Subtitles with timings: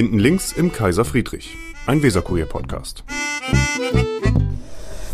[0.00, 3.04] Hinten links im Kaiser Friedrich, ein Weserkurier-Podcast.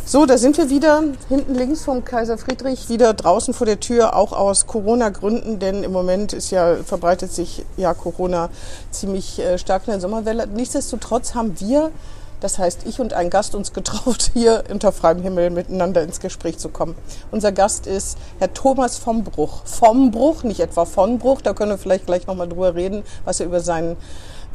[0.05, 4.15] So, da sind wir wieder hinten links vom Kaiser Friedrich, wieder draußen vor der Tür,
[4.15, 8.49] auch aus Corona-Gründen, denn im Moment ist ja, verbreitet sich ja Corona
[8.93, 10.47] ziemlich äh, stark in der Sommerwelle.
[10.47, 11.91] Nichtsdestotrotz haben wir,
[12.39, 16.59] das heißt ich und ein Gast, uns getraut, hier unter freiem Himmel miteinander ins Gespräch
[16.59, 16.95] zu kommen.
[17.33, 19.65] Unser Gast ist Herr Thomas vom Bruch.
[19.65, 23.41] Vom Bruch, nicht etwa von Bruch, da können wir vielleicht gleich nochmal drüber reden, was
[23.41, 23.97] er über seinen,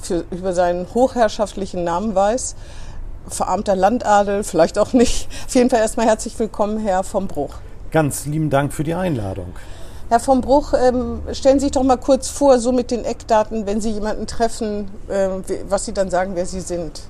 [0.02, 2.56] für, über seinen hochherrschaftlichen Namen weiß
[3.28, 5.28] verarmter Landadel, vielleicht auch nicht.
[5.48, 7.56] Auf jeden Fall erstmal herzlich willkommen, Herr vom Bruch.
[7.92, 9.54] Ganz lieben Dank für die Einladung.
[10.10, 13.66] Herr vom Bruch, ähm, stellen Sie sich doch mal kurz vor, so mit den Eckdaten,
[13.66, 15.30] wenn Sie jemanden treffen, äh,
[15.70, 17.04] was Sie dann sagen, wer Sie sind.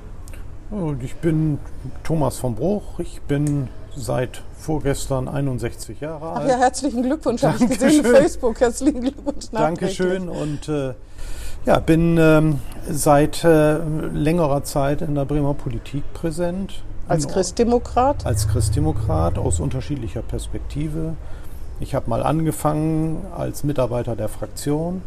[1.02, 1.59] Ich bin
[2.03, 3.00] Thomas vom Bruch.
[3.00, 6.42] Ich bin seit vorgestern 61 Jahre alt.
[6.44, 8.59] Ach ja, herzlichen Glückwunsch, habe ich gesehen auf Facebook.
[8.59, 9.45] Herzlichen Glückwunsch.
[9.52, 10.94] Dankeschön und äh,
[11.66, 13.78] ja, bin ähm, seit äh,
[14.14, 16.84] längerer Zeit in der Bremer Politik präsent.
[17.08, 18.26] Als Christdemokrat?
[18.26, 21.16] Als Christdemokrat aus unterschiedlicher Perspektive.
[21.80, 25.02] Ich habe mal angefangen als Mitarbeiter der Fraktion,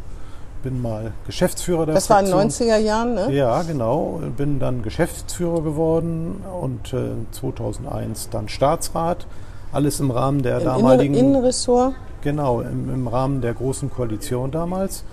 [0.62, 2.48] bin mal Geschäftsführer der das Fraktion.
[2.48, 3.32] Das war in den 90er Jahren, ne?
[3.32, 4.20] Ja, genau.
[4.36, 9.26] Bin dann Geschäftsführer geworden und äh, 2001 dann Staatsrat.
[9.72, 11.14] Alles im Rahmen der Im damaligen.
[11.14, 11.94] Innenressort?
[12.22, 15.04] Genau, im, im Rahmen der Großen Koalition damals.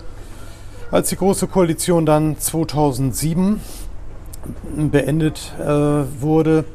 [0.92, 3.62] Als die Große Koalition dann 2007
[4.92, 5.64] beendet äh,
[6.22, 6.66] wurde,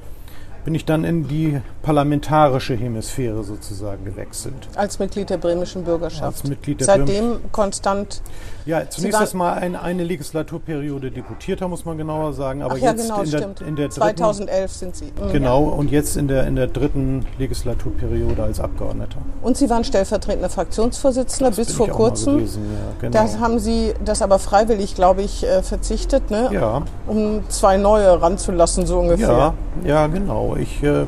[0.66, 4.68] bin ich dann in die parlamentarische Hemisphäre sozusagen gewechselt.
[4.74, 6.24] Als Mitglied der bremischen Bürgerschaft.
[6.24, 8.20] Als Mitglied der Seitdem konstant.
[8.66, 12.62] Ja, zunächst erstmal ein, eine Legislaturperiode deputierter, muss man genauer sagen.
[12.62, 13.60] Aber Ach ja, jetzt genau, in, der, stimmt.
[13.60, 15.04] in der dritten, 2011 sind Sie.
[15.04, 15.32] Mhm.
[15.32, 19.18] Genau, und jetzt in der, in der dritten Legislaturperiode als Abgeordneter.
[19.42, 22.38] Und Sie waren stellvertretender Fraktionsvorsitzender Das bis vor kurzem.
[22.38, 23.12] Gewesen, ja, genau.
[23.12, 26.50] Da haben Sie das aber freiwillig, glaube ich, äh, verzichtet, ne?
[26.52, 29.28] ja, um zwei neue ranzulassen, so ungefähr.
[29.28, 30.55] ja, ja, genau.
[30.58, 31.06] Ich äh,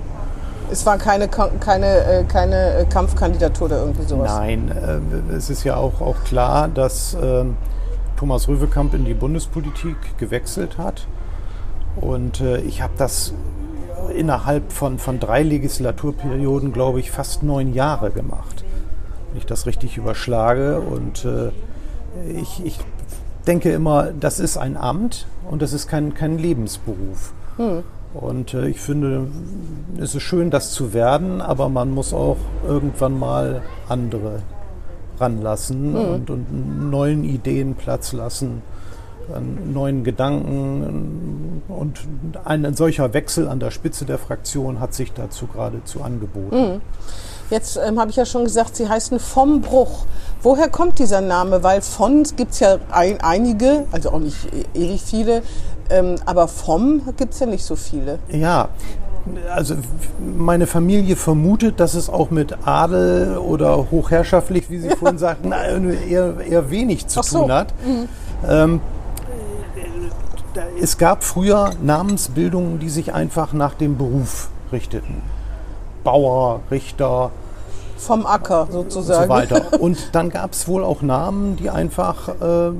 [0.70, 4.30] Es war keine, keine, äh, keine äh, Kampfkandidatur oder irgendwie sowas.
[4.36, 7.44] Nein, äh, es ist ja auch, auch klar, dass äh,
[8.16, 11.06] Thomas Röwekamp in die Bundespolitik gewechselt hat.
[11.96, 13.32] Und ich habe das
[14.14, 18.64] innerhalb von, von drei Legislaturperioden, glaube ich, fast neun Jahre gemacht.
[19.28, 20.80] Wenn ich das richtig überschlage.
[20.80, 21.26] Und
[22.40, 22.78] ich, ich
[23.48, 27.32] denke immer, das ist ein Amt und das ist kein, kein Lebensberuf.
[28.14, 29.28] Und äh, ich finde,
[30.00, 32.36] es ist schön, das zu werden, aber man muss auch
[32.66, 34.42] irgendwann mal andere
[35.20, 38.62] ranlassen und, und neuen Ideen Platz lassen,
[39.72, 41.62] neuen Gedanken.
[41.68, 42.00] Und
[42.44, 46.80] ein solcher Wechsel an der Spitze der Fraktion hat sich dazu geradezu angeboten.
[47.50, 50.04] Jetzt ähm, habe ich ja schon gesagt, Sie heißen vom Bruch.
[50.42, 51.62] Woher kommt dieser Name?
[51.62, 55.42] Weil von gibt es ja ein, einige, also auch nicht e- ewig viele,
[55.90, 58.18] ähm, aber vom gibt es ja nicht so viele.
[58.30, 58.68] Ja,
[59.54, 59.74] also
[60.36, 66.40] meine Familie vermutet, dass es auch mit Adel oder hochherrschaftlich, wie Sie vorhin sagten, eher,
[66.40, 67.40] eher wenig zu so.
[67.42, 67.74] tun hat.
[68.48, 68.80] Ähm,
[70.54, 75.22] da- es gab früher Namensbildungen, die sich einfach nach dem Beruf richteten.
[76.04, 77.30] Bauer, Richter
[77.98, 79.28] Vom Acker und so sozusagen.
[79.28, 79.62] weiter.
[79.80, 82.70] Und dann gab es wohl auch Namen, die einfach äh,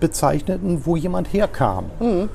[0.00, 1.86] bezeichneten, wo jemand herkam.
[2.00, 2.28] Mhm.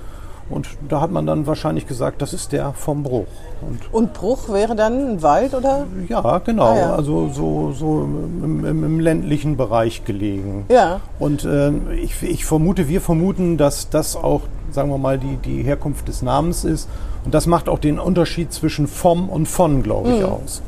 [0.53, 3.25] Und da hat man dann wahrscheinlich gesagt, das ist der vom Bruch.
[3.61, 5.85] Und Und Bruch wäre dann ein Wald oder?
[6.07, 6.63] ja, genau.
[6.71, 6.95] Ah, ja.
[6.95, 10.65] Also so, so im, im, im ländlichen Bereich gelegen.
[10.69, 10.99] Ja.
[11.19, 14.41] Und ähm, ich, ich vermute, wir vermuten, dass das auch,
[14.71, 16.87] sagen wir mal, die, die Herkunft des Namens ist.
[17.25, 20.15] Und das macht auch den Unterschied zwischen vom und von, glaube Mhm.
[20.15, 20.61] ich, aus.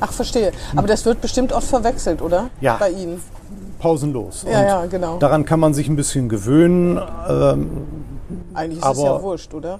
[0.00, 0.52] Ach, verstehe.
[0.76, 2.50] Aber das wird bestimmt oft verwechselt, oder?
[2.60, 2.76] Ja.
[2.78, 3.20] Bei Ihnen.
[3.78, 4.44] Pausenlos.
[4.50, 5.18] Ja, Und ja, genau.
[5.18, 7.00] Daran kann man sich ein bisschen gewöhnen.
[7.28, 7.70] Ähm,
[8.54, 9.78] Eigentlich ist es ja aber- wurscht, oder?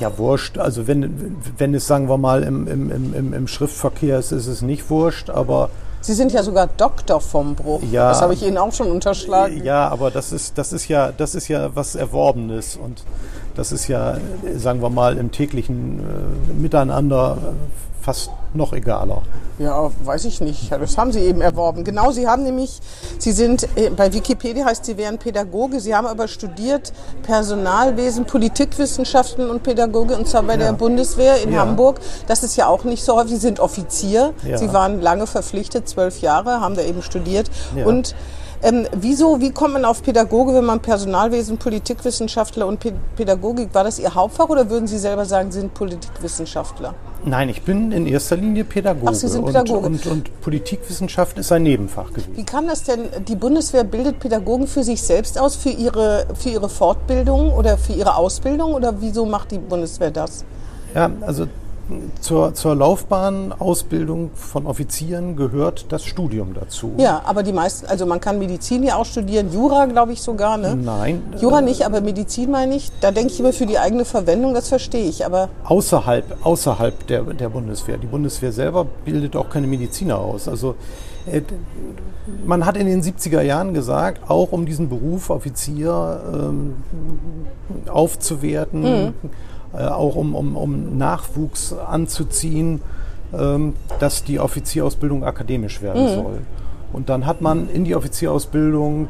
[0.00, 0.58] ja, wurscht.
[0.58, 4.60] Also wenn, wenn es, sagen wir mal, im, im, im, im- Schriftverkehr ist, ist es
[4.62, 5.30] nicht wurscht.
[5.30, 7.82] Aber Sie sind ja sogar Doktor vom Bruch.
[7.92, 8.08] Ja.
[8.10, 9.62] Das habe ich Ihnen auch schon unterschlagen.
[9.64, 13.04] Ja, aber das ist, das ist ja, das ist ja was Erworbenes und
[13.54, 14.18] das ist ja,
[14.56, 17.38] sagen wir mal, im täglichen äh, Miteinander
[18.06, 19.22] fast noch egaler.
[19.58, 20.70] Ja, weiß ich nicht.
[20.70, 21.82] Ja, Das haben Sie eben erworben.
[21.82, 22.80] Genau, Sie haben nämlich,
[23.18, 25.80] Sie sind, äh, bei Wikipedia heißt, Sie wären Pädagoge.
[25.80, 26.92] Sie haben aber studiert
[27.24, 31.60] Personalwesen, Politikwissenschaften und Pädagoge und zwar bei der Bundeswehr in Ja.
[31.62, 32.00] Hamburg.
[32.28, 33.32] Das ist ja auch nicht so häufig.
[33.32, 34.32] Sie sind Offizier.
[34.46, 34.56] Ja.
[34.56, 37.50] Sie waren lange verpflichtet, zwölf Jahre, haben da eben studiert.
[37.74, 37.86] Ja.
[37.86, 38.14] Und
[38.62, 42.84] Ähm, wieso, wie kommt man auf Pädagoge, wenn man Personalwesen, Politikwissenschaftler und
[43.16, 46.94] Pädagogik, war das Ihr Hauptfach oder würden Sie selber sagen, Sie sind Politikwissenschaftler?
[47.24, 49.10] Nein, ich bin in erster Linie Pädagoge.
[49.10, 49.86] Ach, Sie sind Pädagoge.
[49.86, 52.36] Und, und, und Politikwissenschaft ist ein Nebenfach gewesen.
[52.36, 56.50] Wie kann das denn, die Bundeswehr bildet Pädagogen für sich selbst aus, für ihre, für
[56.50, 60.44] ihre Fortbildung oder für ihre Ausbildung oder wieso macht die Bundeswehr das?
[60.94, 61.46] Ja, also
[62.20, 66.92] zur, zur Laufbahn, Ausbildung von Offizieren gehört das Studium dazu.
[66.98, 70.56] Ja, aber die meisten, also man kann Medizin ja auch studieren, Jura glaube ich sogar,
[70.56, 70.74] ne?
[70.74, 71.22] Nein.
[71.40, 72.90] Jura nicht, aber Medizin meine ich.
[73.00, 75.48] Da denke ich immer für die eigene Verwendung, das verstehe ich, aber...
[75.64, 77.98] Außerhalb, außerhalb der, der Bundeswehr.
[77.98, 80.48] Die Bundeswehr selber bildet auch keine Mediziner aus.
[80.48, 80.74] Also
[81.30, 81.42] äh,
[82.44, 86.74] man hat in den 70er Jahren gesagt, auch um diesen Beruf Offizier ähm,
[87.88, 89.30] aufzuwerten, mhm äh,
[89.84, 92.80] auch um, um, um Nachwuchs anzuziehen,
[93.36, 96.14] ähm, dass die Offizierausbildung akademisch werden mhm.
[96.14, 96.38] soll.
[96.92, 99.08] Und dann hat man in die Offizierausbildung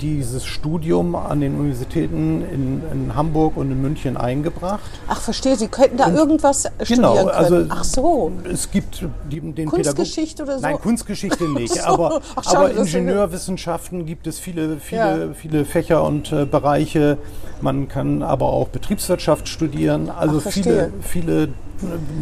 [0.00, 4.90] dieses Studium an den Universitäten in, in, Hamburg und in München eingebracht.
[5.08, 5.56] Ach, verstehe.
[5.56, 7.70] Sie könnten da und irgendwas genau, studieren also können.
[7.70, 8.32] Ach so.
[8.50, 10.62] Es gibt die, den Kunstgeschichte Pädagog oder so?
[10.62, 11.74] Nein, Kunstgeschichte nicht.
[11.74, 11.84] so.
[11.84, 15.32] Aber, Ach, schade, aber Ingenieurwissenschaften gibt es viele, viele, ja.
[15.34, 17.18] viele Fächer und äh, Bereiche.
[17.60, 20.10] Man kann aber auch Betriebswirtschaft studieren.
[20.10, 21.48] Also Ach, viele, viele äh,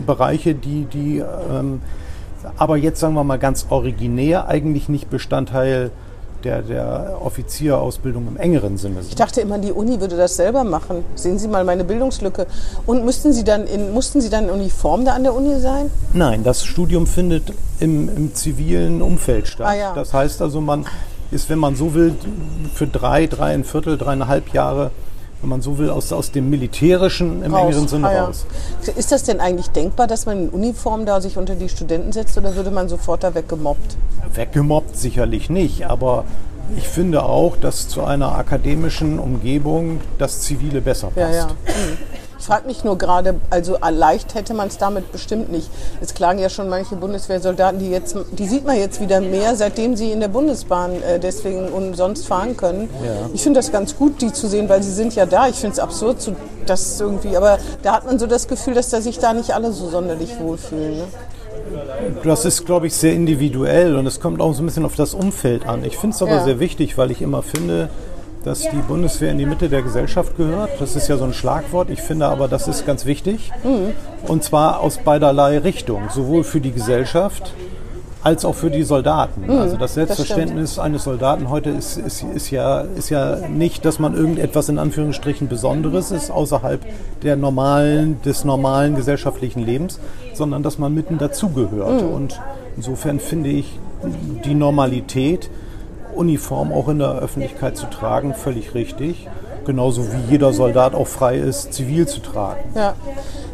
[0.06, 1.81] Bereiche, die, die ähm,
[2.56, 5.91] aber jetzt sagen wir mal ganz originär eigentlich nicht Bestandteil
[6.43, 9.11] der, der Offizierausbildung im engeren Sinne sind.
[9.11, 11.05] Ich dachte immer, die Uni würde das selber machen.
[11.15, 12.47] Sehen Sie mal meine Bildungslücke.
[12.87, 15.91] Und müssten Sie dann in, mussten Sie dann in Uniform da an der Uni sein?
[16.12, 19.69] Nein, das Studium findet im, im zivilen Umfeld statt.
[19.69, 19.95] Ah, ja.
[19.95, 20.85] Das heißt also, man
[21.31, 22.15] ist, wenn man so will,
[22.75, 24.91] für drei, dreieinviertel, dreieinhalb Jahre
[25.43, 27.67] wenn man so will, aus, aus dem Militärischen im raus.
[27.67, 28.25] engeren Sinne ah, ja.
[28.27, 28.47] raus.
[28.97, 32.39] Ist das denn eigentlich denkbar, dass man in Uniform da sich unter die Studenten setzt
[32.39, 33.97] oder würde man sofort da weggemobbt?
[34.35, 36.25] Weggemobbt sicherlich nicht, aber
[36.77, 41.17] ich finde auch, dass zu einer akademischen Umgebung das Zivile besser passt.
[41.17, 41.47] Ja, ja.
[41.47, 41.99] Mhm.
[42.43, 45.71] Ich frage mich nur gerade, also leicht hätte man es damit bestimmt nicht.
[46.00, 49.94] Es klagen ja schon manche Bundeswehrsoldaten, die jetzt, die sieht man jetzt wieder mehr, seitdem
[49.94, 52.91] sie in der Bundesbahn äh, deswegen umsonst fahren können.
[53.06, 53.31] Ja.
[53.33, 55.47] Ich finde das ganz gut, die zu sehen, weil sie sind ja da.
[55.47, 56.35] Ich finde es absurd, zu,
[56.67, 59.71] dass irgendwie, aber da hat man so das Gefühl, dass da sich da nicht alle
[59.71, 60.97] so sonderlich wohlfühlen.
[60.97, 61.05] Ne?
[62.25, 65.15] Das ist, glaube ich, sehr individuell und es kommt auch so ein bisschen auf das
[65.15, 65.85] Umfeld an.
[65.85, 66.45] Ich finde es aber Ja.
[66.45, 67.88] sehr wichtig, weil ich immer finde,
[68.44, 70.71] dass die Bundeswehr in die Mitte der Gesellschaft gehört.
[70.81, 71.91] Das ist ja so ein Schlagwort.
[71.91, 73.50] Ich finde aber, das ist ganz wichtig.
[74.27, 76.09] Und zwar aus beiderlei Richtungen.
[76.11, 77.53] Sowohl für die Gesellschaft
[78.23, 79.50] als auch für die Soldaten.
[79.50, 84.15] also das Selbstverständnis eines Soldaten heute ist, ist, ist, ja, ist ja nicht, dass man
[84.15, 86.81] irgendetwas in Anführungsstrichen Besonderes ist, außerhalb
[87.23, 89.99] der normalen, des normalen gesellschaftlichen Lebens,
[90.35, 92.03] sondern dass man mitten dazugehört.
[92.03, 92.41] Und
[92.77, 93.79] insofern finde ich
[94.45, 95.50] die Normalität,
[96.14, 99.29] Uniform auch in der Öffentlichkeit zu tragen, völlig richtig.
[99.64, 102.61] Genauso wie jeder Soldat auch frei ist, zivil zu tragen.
[102.75, 102.94] Ja.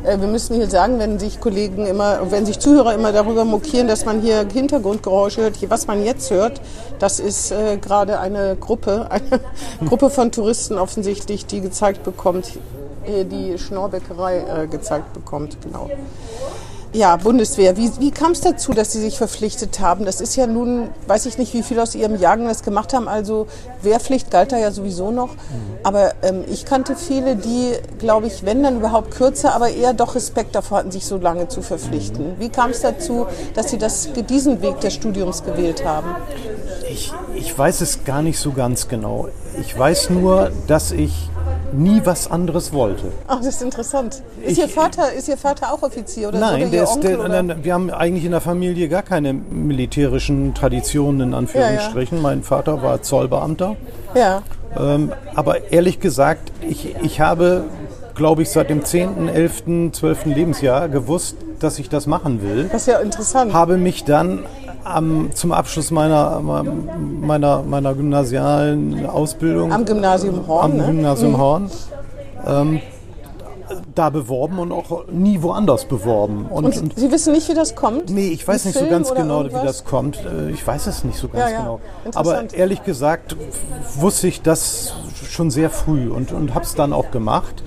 [0.05, 3.89] Äh, Wir müssen hier sagen, wenn sich Kollegen immer, wenn sich Zuhörer immer darüber mokieren,
[3.89, 6.61] dass man hier Hintergrundgeräusche hört, was man jetzt hört,
[6.99, 9.41] das ist äh, gerade eine Gruppe, eine
[9.87, 12.59] Gruppe von Touristen offensichtlich, die gezeigt bekommt,
[13.05, 15.91] äh, die Schnorbäckerei äh, gezeigt bekommt, genau.
[16.99, 17.77] Ja, Bundeswehr.
[17.77, 20.05] Wie, wie kam es dazu, dass Sie sich verpflichtet haben?
[20.05, 23.07] Das ist ja nun, weiß ich nicht, wie viele aus Ihrem Jahrgang das gemacht haben.
[23.07, 23.47] Also
[23.83, 25.37] Wehrpflicht galt da ja sowieso noch.
[25.85, 30.17] Aber ähm, ich kannte viele, die, glaube ich, wenn dann überhaupt kürzer, aber eher doch
[30.17, 32.33] Respekt davor hatten, sich so lange zu verpflichten.
[32.41, 36.17] Wie kam es dazu, dass Sie das, diesen Weg des Studiums gewählt haben?
[36.91, 39.29] Ich, ich weiß es gar nicht so ganz genau.
[39.61, 41.31] Ich weiß nur, dass ich
[41.73, 43.05] nie was anderes wollte.
[43.27, 44.23] Ach, das ist interessant.
[44.43, 46.91] Ist, Ich- Ihr, Vater, ist Ihr Vater auch Offizier oder, oder Nein, Ihr der ist,
[46.97, 47.17] Onkel?
[47.17, 47.65] der, oder?
[47.65, 52.21] wir haben eigentlich in der Familie gar keine militärischen Traditionen in Anführungsstrichen.
[52.23, 53.77] Mein Vater war Zollbeamter.
[54.15, 54.43] Ja,
[54.79, 57.65] Ähm, aber ehrlich gesagt, ich, ich habe,
[58.15, 60.27] glaube ich, seit dem 10., 11., 12.
[60.27, 62.69] Lebensjahr gewusst, dass ich das machen will.
[62.71, 63.53] das ist ja interessant.
[63.53, 64.45] Habe mich dann
[64.89, 69.73] am, zum Abschluss meiner, meiner, meiner gymnasialen Ausbildung.
[69.73, 70.87] Am Gymnasium Horn, am ne?
[70.87, 71.71] Gymnasium Horn.
[72.47, 72.81] Ähm,
[73.99, 76.47] da beworben und auch nie woanders beworben.
[76.47, 78.11] Und, Und und Sie wissen nicht, wie das kommt?
[78.11, 79.65] Nee, ich weiß Ein nicht so Film ganz oder genau, wie irgendwas?
[79.65, 80.19] das kommt.
[80.25, 81.59] Äh, Ich weiß es nicht so ganz Ja, ja.
[81.61, 81.81] genau.
[82.15, 83.37] Aber ehrlich gesagt
[83.97, 84.95] wusste ich das
[85.29, 87.63] schon sehr früh und, und habe es dann auch gemacht.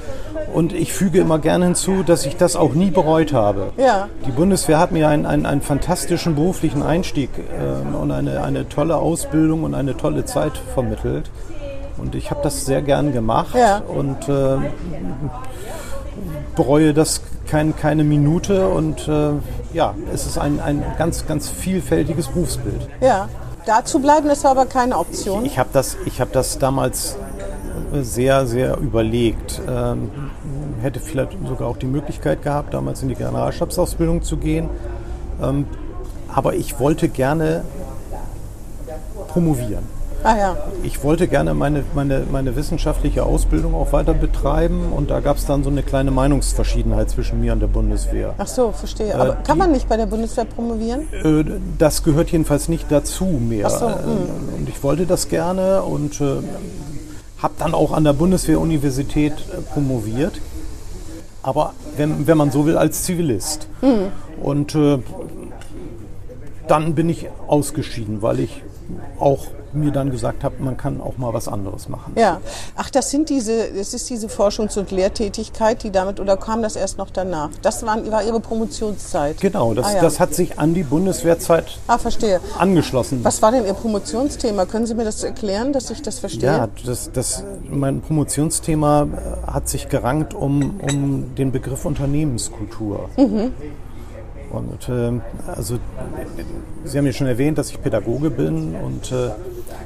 [0.53, 3.71] Und ich füge immer gerne hinzu, dass ich das auch nie bereut habe.
[3.77, 4.07] Ja.
[4.25, 8.97] Die Bundeswehr hat mir einen, einen, einen fantastischen beruflichen Einstieg ähm, und eine, eine tolle
[8.97, 11.29] Ausbildung und eine tolle Zeit vermittelt.
[11.97, 13.77] Und ich habe das sehr gern gemacht Ja.
[13.87, 14.57] und äh,
[16.55, 18.67] bereue das kein, keine Minute.
[18.69, 19.31] Und äh,
[19.73, 22.87] ja, es ist ein, ein ganz, ganz vielfältiges Berufsbild.
[23.01, 23.29] Ja.
[23.65, 25.45] da zu bleiben, war aber keine Option.
[25.45, 27.17] Ich habe das, ich hab das damals
[27.93, 29.61] sehr, sehr überlegt.
[29.67, 30.09] Ähm,
[30.81, 34.69] hätte vielleicht sogar auch die Möglichkeit gehabt, damals in die Generalstabsausbildung zu gehen.
[35.41, 35.65] Ähm,
[36.33, 37.63] aber ich wollte gerne
[39.27, 40.00] promovieren.
[40.23, 40.57] Ah ja.
[40.83, 45.45] Ich wollte gerne meine, meine, meine wissenschaftliche Ausbildung auch weiter betreiben und da gab es
[45.47, 48.35] dann so eine kleine Meinungsverschiedenheit zwischen mir und der Bundeswehr.
[48.37, 49.15] Ach so, verstehe.
[49.15, 51.07] Aber Äh, kann die- man nicht bei der Bundeswehr promovieren?
[51.11, 51.43] Äh,
[51.79, 53.65] Das gehört jedenfalls nicht dazu mehr.
[53.67, 56.35] Ach so, Äh, Und ich wollte das gerne und äh,
[57.39, 60.39] habe dann auch an der Bundeswehr-Universität äh, promoviert.
[61.41, 63.67] Aber wenn, wenn man so will, als Zivilist.
[64.43, 64.99] Und äh,
[66.67, 68.61] dann bin ich ausgeschieden, weil ich
[69.19, 72.11] auch mir dann gesagt habe, man kann auch mal was anderes machen.
[72.17, 72.41] Ja.
[72.75, 76.75] Ach, das sind diese, das ist diese Forschungs- und Lehrtätigkeit, die damit, oder kam das
[76.75, 77.49] erst noch danach?
[77.61, 79.39] Das waren, war Ihre Promotionszeit.
[79.39, 80.01] Genau, das, Ah, ja.
[80.01, 82.41] das hat sich an die Bundeswehrzeit Ah, verstehe.
[82.59, 83.23] angeschlossen.
[83.23, 84.65] Was war denn Ihr Promotionsthema?
[84.65, 86.49] Können Sie mir das erklären, dass ich das verstehe?
[86.49, 93.09] Ja, das, das, mein Promotionsthema äh, hat sich gerankt um, um den Begriff Unternehmenskultur.
[94.51, 95.77] Und äh, also
[96.83, 99.29] Sie haben ja schon erwähnt, dass ich Pädagoge bin und äh,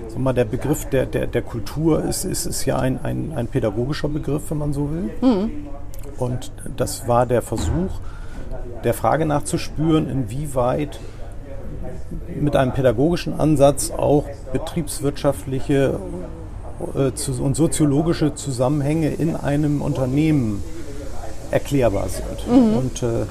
[0.07, 3.47] sag mal, der Begriff der, der, der Kultur ist, ist, ist ja ein, ein, ein
[3.47, 5.09] pädagogischer Begriff, wenn man so will.
[6.17, 7.99] Und das war der Versuch,
[8.83, 10.99] der Frage nachzuspüren, inwieweit
[12.39, 15.99] mit einem pädagogischen Ansatz auch betriebswirtschaftliche
[16.95, 20.63] äh, und soziologische Zusammenhänge in einem Unternehmen
[21.51, 22.47] erklärbar sind.
[22.77, 23.25] Und äh, äh,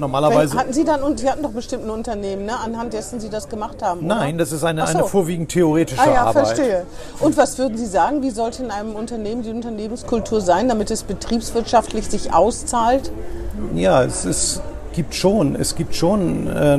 [0.00, 0.56] normalerweise.
[0.56, 3.48] Hatten Sie dann, und Sie hatten doch bestimmt ein Unternehmen, ne, anhand dessen Sie das
[3.48, 4.16] gemacht haben, oder?
[4.16, 4.98] Nein, das ist eine, so.
[4.98, 6.46] eine vorwiegend theoretische Ah ja, Arbeit.
[6.48, 6.86] verstehe.
[7.20, 11.02] Und was würden Sie sagen, wie sollte in einem Unternehmen die Unternehmenskultur sein, damit es
[11.02, 13.12] betriebswirtschaftlich sich auszahlt?
[13.74, 14.62] Ja, es ist,
[14.94, 16.78] gibt schon, es gibt schon, äh,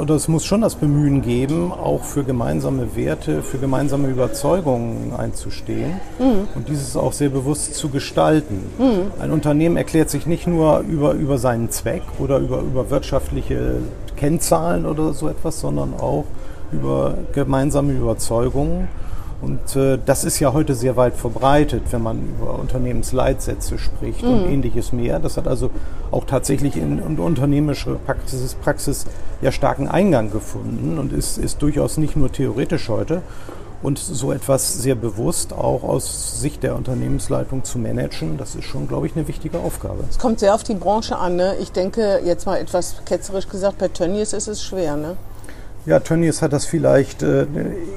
[0.00, 6.00] oder es muss schon das Bemühen geben, auch für gemeinsame Werte, für gemeinsame Überzeugungen einzustehen
[6.54, 8.64] und dieses auch sehr bewusst zu gestalten.
[9.20, 13.76] Ein Unternehmen erklärt sich nicht nur über, über seinen Zweck oder über, über wirtschaftliche
[14.16, 16.24] Kennzahlen oder so etwas, sondern auch
[16.72, 18.88] über gemeinsame Überzeugungen.
[19.42, 24.46] Und äh, das ist ja heute sehr weit verbreitet, wenn man über Unternehmensleitsätze spricht und
[24.46, 25.18] ähnliches mehr.
[25.18, 25.70] Das hat also
[26.10, 29.06] auch tatsächlich in, in unternehmerische Praxis, Praxis
[29.40, 33.22] ja starken Eingang gefunden und ist, ist durchaus nicht nur theoretisch heute.
[33.82, 38.86] Und so etwas sehr bewusst auch aus Sicht der Unternehmensleitung zu managen, das ist schon,
[38.88, 40.04] glaube ich, eine wichtige Aufgabe.
[40.10, 41.36] Es kommt sehr auf die Branche an.
[41.36, 41.56] Ne?
[41.60, 44.96] Ich denke, jetzt mal etwas ketzerisch gesagt, bei Tönnies ist es schwer.
[44.96, 45.16] Ne?
[45.86, 47.46] Ja, Tönnies hat das vielleicht äh,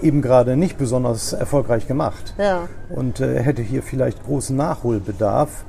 [0.02, 2.68] eben gerade nicht besonders erfolgreich gemacht Ja.
[2.90, 5.66] und äh, hätte hier vielleicht großen Nachholbedarf.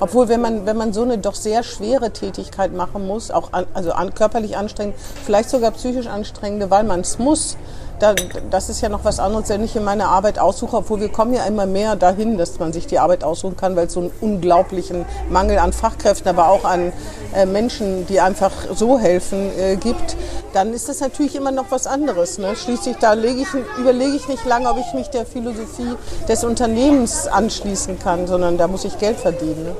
[0.00, 3.66] Obwohl, wenn man, wenn man so eine doch sehr schwere Tätigkeit machen muss, auch an,
[3.74, 4.94] also an, körperlich anstrengend,
[5.26, 7.58] vielleicht sogar psychisch anstrengende, weil man es muss,
[8.02, 8.14] da,
[8.50, 11.34] das ist ja noch was anderes, wenn ich in meine Arbeit aussuche, obwohl wir kommen
[11.34, 14.10] ja immer mehr dahin, dass man sich die Arbeit aussuchen kann, weil es so einen
[14.20, 16.92] unglaublichen Mangel an Fachkräften, aber auch an
[17.32, 20.16] äh, Menschen, die einfach so helfen, äh, gibt,
[20.52, 22.38] dann ist das natürlich immer noch was anderes.
[22.38, 22.56] Ne?
[22.56, 23.46] Schließlich da ich,
[23.78, 25.94] überlege ich nicht lange, ob ich mich der Philosophie
[26.28, 29.62] des Unternehmens anschließen kann, sondern da muss ich Geld verdienen.
[29.62, 29.76] Ne?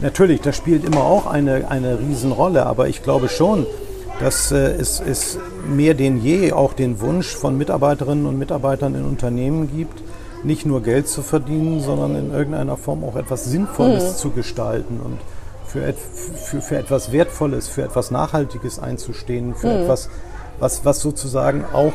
[0.00, 3.66] Natürlich, das spielt immer auch eine, eine Riesenrolle, aber ich glaube schon,
[4.20, 9.04] dass äh, es, es mehr denn je auch den Wunsch von Mitarbeiterinnen und Mitarbeitern in
[9.04, 10.02] Unternehmen gibt,
[10.44, 15.18] nicht nur Geld zu verdienen, sondern in irgendeiner Form auch etwas Sinnvolles zu gestalten und
[15.66, 20.08] für, et, für, für etwas Wertvolles, für etwas Nachhaltiges einzustehen, für etwas,
[20.60, 21.92] was, was sozusagen auch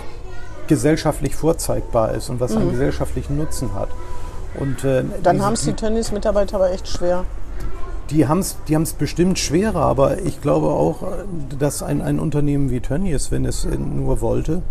[0.68, 3.90] gesellschaftlich vorzeigbar ist und was einen gesellschaftlichen Nutzen hat.
[4.60, 7.26] Und, äh, Dann haben es die Tennis-Mitarbeiter aber echt schwer.
[8.12, 11.04] Die haben es die haben's bestimmt schwerer, aber ich glaube auch,
[11.58, 14.62] dass ein, ein Unternehmen wie Tönnies, wenn es nur wollte,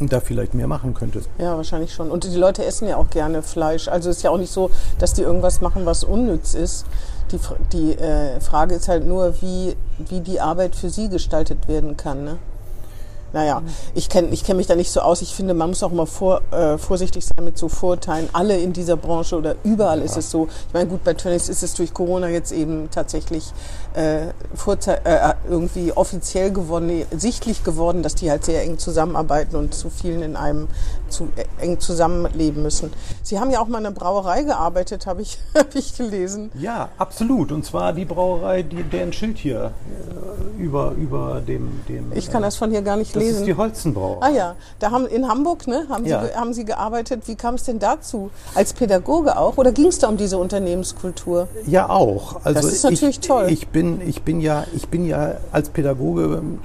[0.00, 1.22] da vielleicht mehr machen könnte.
[1.38, 2.10] Ja, wahrscheinlich schon.
[2.10, 3.88] Und die Leute essen ja auch gerne Fleisch.
[3.88, 6.86] Also ist ja auch nicht so, dass die irgendwas machen, was unnütz ist.
[7.30, 7.38] Die,
[7.72, 12.24] die äh, Frage ist halt nur, wie, wie die Arbeit für sie gestaltet werden kann.
[12.24, 12.38] Ne?
[13.32, 13.62] Naja,
[13.94, 15.22] ich kenne ich kenn mich da nicht so aus.
[15.22, 18.28] Ich finde, man muss auch immer vor, äh, vorsichtig sein mit so Vorurteilen.
[18.32, 20.48] Alle in dieser Branche oder überall ist es so.
[20.68, 23.52] Ich meine, gut, bei Tönnies ist es durch Corona jetzt eben tatsächlich
[23.94, 29.74] äh, Vorzei äh, irgendwie offiziell geworden, sichtlich geworden, dass die halt sehr eng zusammenarbeiten und
[29.74, 30.68] zu vielen in einem
[31.12, 32.90] zu äh, eng zusammenleben müssen.
[33.22, 36.50] Sie haben ja auch mal in einer Brauerei gearbeitet, habe ich, hab ich gelesen.
[36.58, 37.52] Ja, absolut.
[37.52, 39.72] Und zwar die Brauerei, die, deren Schild hier
[40.58, 43.32] äh, über, über dem, dem Ich kann das von hier gar nicht das gelesen.
[43.34, 44.18] Das ist die Holzenbrauer.
[44.22, 46.24] Ah ja, da haben in Hamburg, ne, haben, Ja.
[46.24, 47.22] Sie, haben Sie gearbeitet.
[47.26, 48.30] Wie kam es denn dazu?
[48.54, 49.56] Als Pädagoge auch?
[49.58, 51.48] Oder ging es da um diese Unternehmenskultur?
[51.66, 52.36] Ja, auch.
[52.44, 53.46] Also Das ist natürlich ich, toll.
[53.50, 56.58] Ich bin, ich bin ja, ich bin ja als Pädagoge ähm,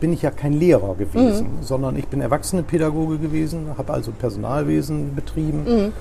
[0.00, 1.62] bin ich ja kein Lehrer gewesen, Mhm.
[1.62, 5.92] sondern ich bin Erwachsenenpädagoge gewesen, habe also Personalwesen betrieben,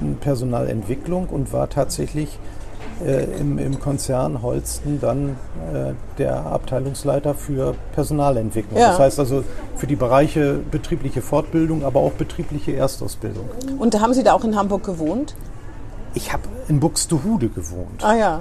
[0.00, 0.16] Mhm.
[0.20, 2.38] Personalentwicklung und war tatsächlich
[3.04, 5.36] äh, im, im Konzern Holsten dann
[5.72, 8.78] äh, der Abteilungsleiter für Personalentwicklung.
[8.80, 8.88] Ja.
[8.88, 9.44] Das heißt also
[9.76, 13.48] für die Bereiche betriebliche Fortbildung, aber auch betriebliche Erstausbildung.
[13.78, 15.34] Und haben Sie da auch in Hamburg gewohnt?
[16.14, 18.02] Ich habe in Buxtehude gewohnt.
[18.02, 18.40] Ah ja.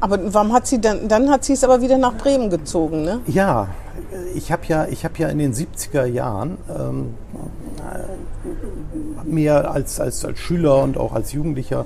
[0.00, 3.20] Aber warum hat sie dann, dann hat sie es aber wieder nach Bremen gezogen, ne?
[3.26, 3.68] Ja,
[4.34, 7.14] ich habe ja, ich hab ja in den 70er Jahren ähm,
[7.78, 11.84] äh, mehr als, als, als Schüler und auch als Jugendlicher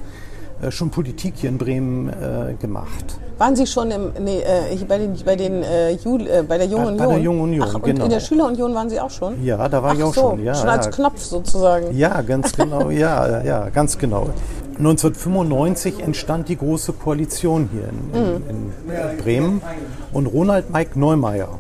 [0.61, 3.19] äh, schon Politik hier in Bremen äh, gemacht.
[3.39, 6.89] Waren Sie schon im, nee, äh, bei den, bei den äh, Jul, bei der Jungen
[6.89, 6.99] Union?
[6.99, 8.05] bei der Jungen Union, Ach, und genau.
[8.05, 9.43] in der Schülerunion waren Sie auch schon?
[9.43, 10.45] Ja, da war ich Ach auch so, schon.
[10.45, 10.73] Ja, schon ja.
[10.73, 11.97] als Knopf sozusagen.
[11.97, 12.91] Ja, ganz genau.
[12.91, 14.29] ja, ja, ganz genau.
[14.79, 18.73] 1995 entstand die große Koalition hier in, in,
[19.11, 19.63] in Bremen
[20.13, 21.59] und Ronald Mike Neumeier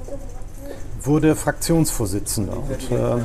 [1.02, 2.56] wurde Fraktionsvorsitzender.
[2.56, 3.24] Und, äh,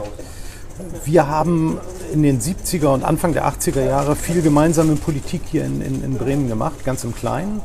[1.05, 1.79] wir haben
[2.13, 6.17] in den 70er und Anfang der 80er Jahre viel gemeinsame Politik hier in, in, in
[6.17, 7.61] Bremen gemacht, ganz im Kleinen.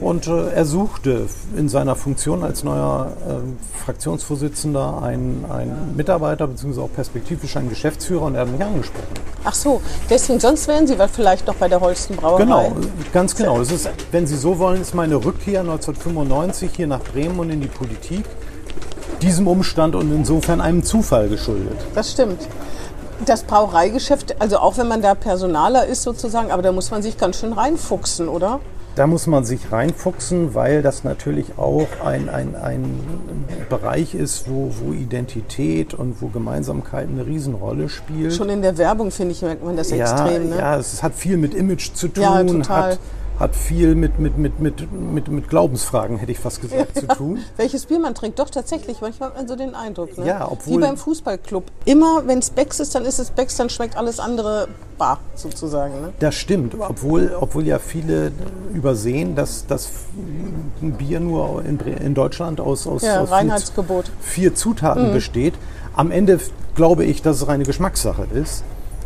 [0.00, 6.84] Und äh, er suchte in seiner Funktion als neuer äh, Fraktionsvorsitzender einen, einen Mitarbeiter, beziehungsweise
[6.84, 9.06] auch perspektivisch einen Geschäftsführer, und er hat mich angesprochen.
[9.44, 12.44] Ach so, deswegen, sonst wären Sie vielleicht noch bei der Holsten Brauerei.
[12.44, 12.72] Genau,
[13.12, 13.60] ganz genau.
[13.60, 17.60] Es ist, wenn Sie so wollen, ist meine Rückkehr 1995 hier nach Bremen und in
[17.60, 18.24] die Politik
[19.22, 21.78] diesem Umstand und insofern einem Zufall geschuldet.
[21.94, 22.48] Das stimmt.
[23.26, 27.16] Das Brauereigeschäft, also auch wenn man da Personaler ist sozusagen, aber da muss man sich
[27.16, 28.60] ganz schön reinfuchsen, oder?
[28.94, 33.00] Da muss man sich reinfuchsen, weil das natürlich auch ein, ein, ein
[33.68, 38.32] Bereich ist, wo, wo Identität und wo Gemeinsamkeit eine Riesenrolle spielt.
[38.32, 40.50] Schon in der Werbung, finde ich, merkt man das ja, extrem.
[40.50, 40.58] Ne?
[40.58, 42.92] ja, es hat viel mit Image zu tun, Ja, total.
[42.92, 42.98] hat,
[43.38, 47.40] hat viel mit, mit, mit, mit, mit, mit Glaubensfragen, hätte ich fast gesagt, zu tun.
[47.56, 50.16] Welches Bier man trinkt, doch tatsächlich, manchmal hat man so den Eindruck.
[50.16, 50.26] Ne?
[50.26, 51.64] Ja, obwohl- Wie beim Fußballclub.
[51.84, 56.00] Immer, wenn es Becks ist, dann ist es Becks, dann schmeckt alles andere bar, sozusagen.
[56.00, 56.12] Ne?
[56.20, 58.30] Das stimmt, obwohl, obwohl ja viele
[58.72, 59.88] übersehen, dass das
[60.80, 65.54] ein Bier nur in, in Deutschland aus, aus, Ja, aus vier, vier Zutaten besteht.
[65.96, 66.38] Am Ende
[66.74, 68.64] glaube ich, dass es reine Geschmackssache ist.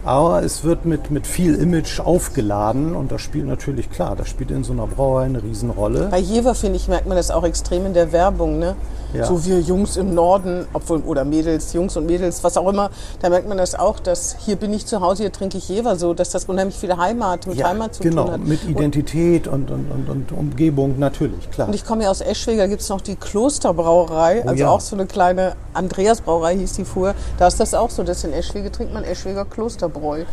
[0.08, 4.50] Aber es wird mit, mit viel Image aufgeladen und das spielt natürlich klar, das spielt
[4.50, 6.08] in so einer Brauerei eine Riesenrolle.
[6.10, 8.58] Bei Jever, finde ich, merkt man das auch extrem in der Werbung.
[8.58, 8.74] Ne?
[9.14, 9.24] Ja.
[9.24, 12.90] So wir Jungs im Norden, obwohl, oder Mädels, Jungs und Mädels, was auch immer,
[13.22, 15.96] da merkt man das auch, dass hier bin ich zu Hause, hier trinke ich Jever
[15.96, 18.40] so, dass das unheimlich viel Heimat mit Heimat zu genau, tun hat.
[18.40, 21.68] mit Identität und, und, und, und Umgebung natürlich, klar.
[21.68, 24.70] Und ich komme ja aus Eschwege, da gibt es noch die Klosterbrauerei, also Oh ja.
[24.70, 27.14] auch so eine kleine Andreasbrauerei hieß die früher.
[27.38, 30.24] Da ist das auch so, dass in Eschwege trinkt man Eschweger Klosterbräu,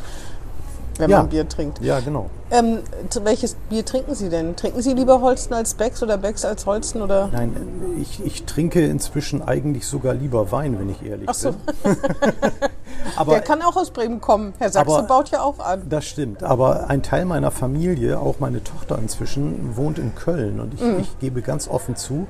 [0.97, 1.19] wenn Ja.
[1.19, 1.81] man Bier trinkt.
[1.81, 2.29] Ja, genau.
[2.51, 2.79] Ähm,
[3.23, 4.55] welches Bier trinken Sie denn?
[4.55, 7.01] Trinken Sie lieber Holsten als Becks oder Becks als Holsten?
[7.01, 7.29] Oder?
[7.31, 7.55] Nein,
[8.01, 11.51] ich, ich trinke inzwischen eigentlich sogar lieber Wein, wenn ich ehrlich Ach so.
[11.51, 11.97] bin.
[13.17, 14.53] Aber Der kann auch aus Bremen kommen.
[14.60, 15.84] Herr Sachse Aber- baut ja auch an.
[15.89, 20.73] Das stimmt, aber ein Teil meiner Familie, auch meine Tochter inzwischen, wohnt in Köln und
[20.73, 20.99] ich, Mhm.
[20.99, 22.27] ich gebe ganz offen zu,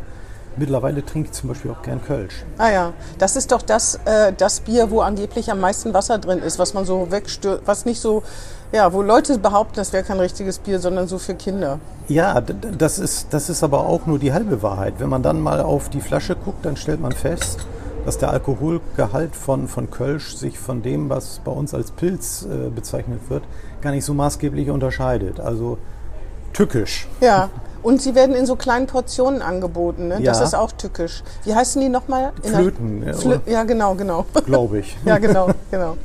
[0.57, 2.43] mittlerweile trinke ich zum Beispiel auch gern Kölsch.
[2.57, 6.39] Ah ja, das ist doch das, äh, das Bier, wo angeblich am meisten Wasser drin
[6.39, 8.23] ist, was man so wegstört, was nicht so,
[8.71, 11.79] ja, wo Leute behaupten, das wäre kein richtiges Bier, sondern so für Kinder.
[12.07, 14.95] Ja, das ist, das ist aber auch nur die halbe Wahrheit.
[14.99, 17.65] Wenn man dann mal auf die Flasche guckt, dann stellt man fest,
[18.05, 22.69] dass der Alkoholgehalt von, von Kölsch sich von dem, was bei uns als Pilz äh,
[22.69, 23.43] bezeichnet wird,
[23.81, 25.39] gar nicht so maßgeblich unterscheidet.
[25.39, 25.79] Also
[26.53, 27.07] tückisch.
[27.19, 27.49] Ja,
[27.85, 30.19] und sie werden in so kleinen Portionen angeboten, ne?
[30.19, 30.43] Das Ja.
[30.43, 31.23] ist auch tückisch.
[31.43, 32.31] Wie heißen die nochmal?
[32.41, 34.25] Flöten, ja, Flö ja, genau, genau.
[34.45, 34.97] Glaube ich.
[35.05, 35.95] Ja, genau, genau.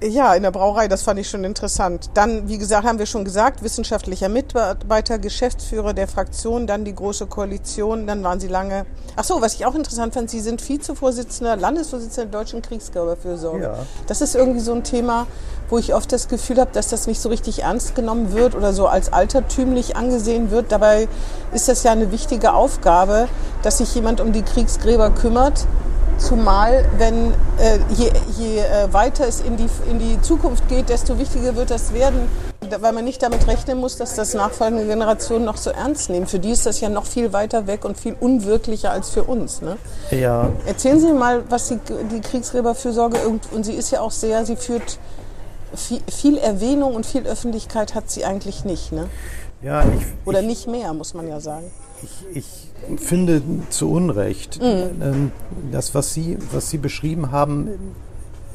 [0.00, 2.10] Ja, in der Brauerei, das fand ich schon interessant.
[2.14, 7.26] Dann, wie gesagt, haben wir schon gesagt, wissenschaftlicher Mitarbeiter, Geschäftsführer der Fraktion, dann die Große
[7.26, 8.86] Koalition, dann waren Sie lange.
[9.16, 13.64] Ach so, was ich auch interessant fand, Sie sind Vizevorsitzender, Landesvorsitzender der Deutschen Kriegsgräberfürsorge.
[13.64, 13.74] Ja.
[14.06, 15.26] Das ist irgendwie so ein Thema,
[15.68, 18.72] wo ich oft das Gefühl habe, dass das nicht so richtig ernst genommen wird oder
[18.72, 20.70] so als altertümlich angesehen wird.
[20.70, 21.08] Dabei
[21.52, 23.26] ist das ja eine wichtige Aufgabe,
[23.64, 25.66] dass sich jemand um die Kriegsgräber kümmert.
[26.18, 31.18] Zumal, wenn äh, je, je äh, weiter es in die, in die Zukunft geht, desto
[31.18, 32.28] wichtiger wird das werden,
[32.80, 36.26] weil man nicht damit rechnen muss, dass das nachfolgende Generationen noch so ernst nehmen.
[36.26, 39.62] Für die ist das ja noch viel weiter weg und viel unwirklicher als für uns.
[39.62, 39.76] Ne?
[40.10, 41.78] Ja, Erzählen Sie mal, was die,
[42.10, 43.18] die Kriegsgräberfürsorge
[43.52, 44.98] und sie ist ja auch sehr, sie führt
[45.74, 49.08] viel, viel Erwähnung und viel Öffentlichkeit hat sie eigentlich nicht, ne?
[49.62, 51.70] ja ich, Oder nicht mehr, muss man ja sagen.
[52.02, 55.32] Ich, ich finde zu Unrecht, ähm,
[55.72, 57.68] das, was Sie, was Sie beschrieben haben,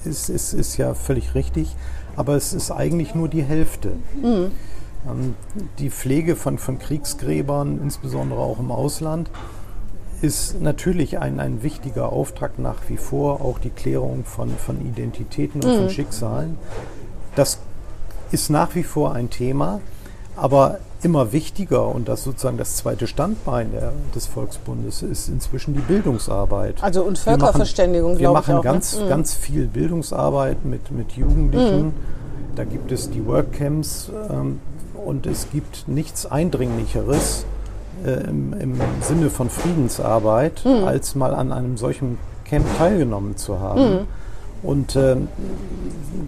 [0.05, 1.75] ist, ist, ist ja völlig richtig,
[2.15, 3.93] aber es ist eigentlich nur die Hälfte.
[5.09, 5.35] Ähm,
[5.79, 9.29] die Pflege von, von Kriegsgräbern, insbesondere auch im Ausland,
[10.21, 15.61] ist natürlich ein, ein wichtiger Auftrag nach wie vor, auch die Klärung von, von Identitäten
[15.61, 16.57] und von Schicksalen.
[17.35, 17.59] Das
[18.31, 19.81] ist nach wie vor ein Thema,
[20.37, 25.81] aber immer wichtiger und das sozusagen das zweite Standbein der, des Volksbundes ist inzwischen die
[25.81, 26.75] Bildungsarbeit.
[26.81, 28.63] Also und Wir Völkerverständigung, Wir glaube ich machen auch.
[28.63, 28.69] ne?
[28.71, 31.93] ganz, ganz viel Bildungsarbeit mit, mit Jugendlichen.
[32.55, 34.59] Da gibt es die Workcamps ähm,
[35.05, 37.45] und es gibt nichts Eindringlicheres
[38.05, 44.07] äh, im, im Sinne von Friedensarbeit, als mal an einem solchen Camp teilgenommen zu haben.
[44.61, 45.27] Und ähm,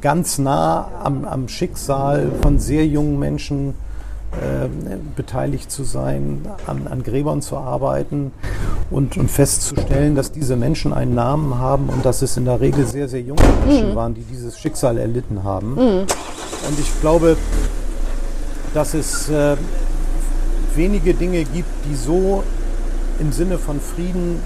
[0.01, 3.85] ganz nah am, am Schicksal von sehr jungen Menschen äh,
[5.15, 8.31] beteiligt zu sein, an, an Gräbern zu arbeiten
[8.89, 12.85] und, und festzustellen, dass diese Menschen einen Namen haben und dass es in der Regel
[12.85, 15.77] sehr, sehr junge Menschen waren, die dieses Schicksal erlitten haben.
[15.77, 17.38] Und ich glaube,
[18.73, 19.55] dass es äh,
[20.75, 22.43] wenige Dinge gibt, die so
[23.19, 24.39] im Sinne von Frieden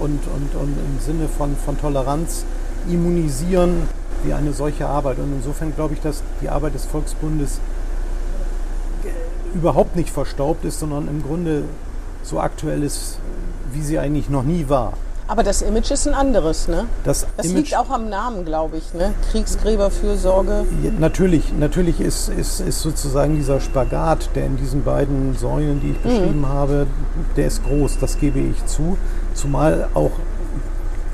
[0.00, 2.44] und, und, und im Sinne von, von Toleranz
[2.88, 3.82] immunisieren
[4.24, 5.18] wie eine solche Arbeit.
[5.18, 7.60] Und insofern glaube ich, dass die Arbeit des Volksbundes
[9.54, 11.64] überhaupt nicht verstaubt ist, sondern im Grunde
[12.22, 13.18] so aktuell ist,
[13.72, 14.94] wie sie eigentlich noch nie war.
[15.26, 16.84] Aber das Image ist ein anderes, ne?
[17.02, 19.14] Das, Das Image, liegt auch am Namen, glaube ich, ne?
[19.30, 20.66] Kriegsgräberfürsorge.
[20.98, 25.98] Natürlich, natürlich ist, ist, ist sozusagen dieser Spagat, der in diesen beiden Säulen, die ich
[25.98, 26.86] beschrieben habe,
[27.36, 28.98] der ist groß, das gebe ich zu.
[29.32, 30.12] Zumal auch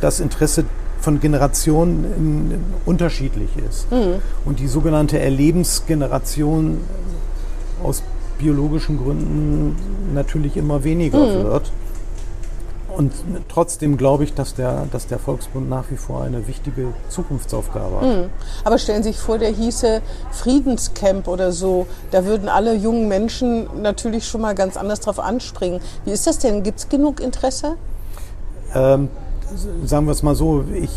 [0.01, 0.65] das Interesse
[1.01, 3.87] von Generationen in, in unterschiedlich ist.
[4.45, 6.79] Und die sogenannte Erlebensgeneration
[7.83, 8.03] aus
[8.41, 9.77] biologischen Gründen
[10.15, 11.71] natürlich immer weniger wird.
[12.97, 13.13] Und
[13.49, 18.31] trotzdem glaube ich, dass der, dass der Volksbund nach wie vor eine wichtige Zukunftsaufgabe hat.
[18.65, 21.87] Aber stellen Sie sich vor, der hieße Friedenscamp oder so.
[22.11, 25.81] Da würden alle jungen Menschen natürlich schon mal ganz anders drauf anspringen.
[26.05, 26.63] Wie ist das denn?
[26.63, 27.77] Gibt es genug Interesse?
[28.75, 29.09] Ähm,
[29.85, 30.91] sagen wir es mal so, ich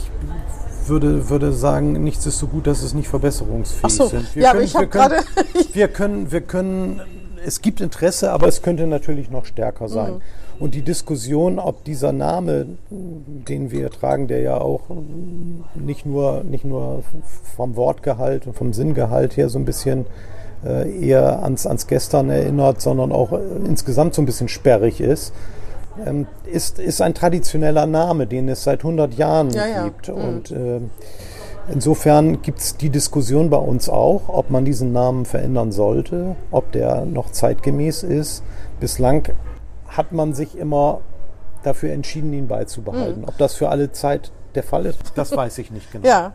[0.87, 4.27] würde, würde sagen, nichts ist so gut, dass es nicht verbesserungsfähig so, sind.
[4.35, 5.25] ja, aber ich habe können, gerade.
[5.73, 7.01] wir können, wir können,
[7.45, 10.13] es gibt Interesse, aber es könnte natürlich noch stärker sein.
[10.13, 10.21] Mhm.
[10.59, 14.81] Und die Diskussion, ob dieser Name, den wir tragen, der ja auch
[15.75, 17.03] nicht nur, nicht nur
[17.55, 20.05] vom Wortgehalt und vom Sinngehalt her so ein bisschen
[20.65, 25.33] äh, eher ans, ans Gestern erinnert, sondern auch äh, insgesamt so ein bisschen sperrig ist,
[26.05, 29.83] ähm, ist, ist ein traditioneller Name, den es seit 100 Jahren Ja, ja.
[29.85, 30.09] gibt.
[30.09, 30.79] Und äh,
[31.71, 36.71] insofern gibt es die Diskussion bei uns auch, ob man diesen Namen verändern sollte, ob
[36.71, 38.43] der noch zeitgemäß ist.
[38.79, 39.29] Bislang
[39.87, 41.01] hat man sich immer
[41.63, 43.25] dafür entschieden, ihn beizubehalten.
[43.25, 46.07] Ob das für alle Zeit der Fall ist, das weiß ich nicht genau.
[46.07, 46.33] Ja.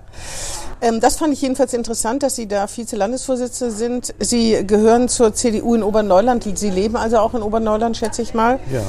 [0.81, 4.15] Ähm, das fand ich jedenfalls interessant, dass Sie da Vize-Landesvorsitzende sind.
[4.19, 6.45] Sie gehören zur CDU in Oberneuland.
[6.57, 8.59] Sie leben also auch in Oberneuland, schätze ich mal.
[8.73, 8.83] Ja.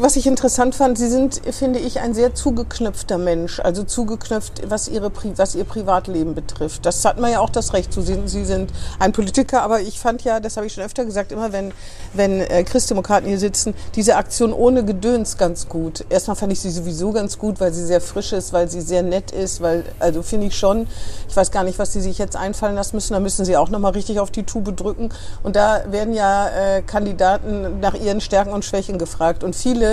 [0.00, 3.58] Was ich interessant fand, Sie sind, finde ich, ein sehr zugeknöpfter Mensch.
[3.58, 6.86] Also zugeknöpft, was, ihre, was Ihr Privatleben betrifft.
[6.86, 8.00] Das hat man ja auch das Recht zu.
[8.00, 11.32] Sie, Sie sind ein Politiker, aber ich fand ja, das habe ich schon öfter gesagt,
[11.32, 11.72] immer wenn,
[12.14, 16.04] wenn äh, Christdemokraten hier sitzen, diese Aktion ohne Gedöns ganz gut.
[16.10, 19.02] Erstmal fand ich sie sowieso ganz gut, weil sie sehr frisch ist, weil sie sehr
[19.02, 20.86] nett ist, weil, also finde ich schon,
[21.28, 23.68] ich weiß gar nicht, was sie sich jetzt einfallen lassen müssen, da müssen sie auch
[23.68, 25.08] nochmal richtig auf die Tube drücken.
[25.42, 29.42] Und da werden ja äh, Kandidaten nach ihren Stärken und Schwächen gefragt.
[29.42, 29.87] Und viele,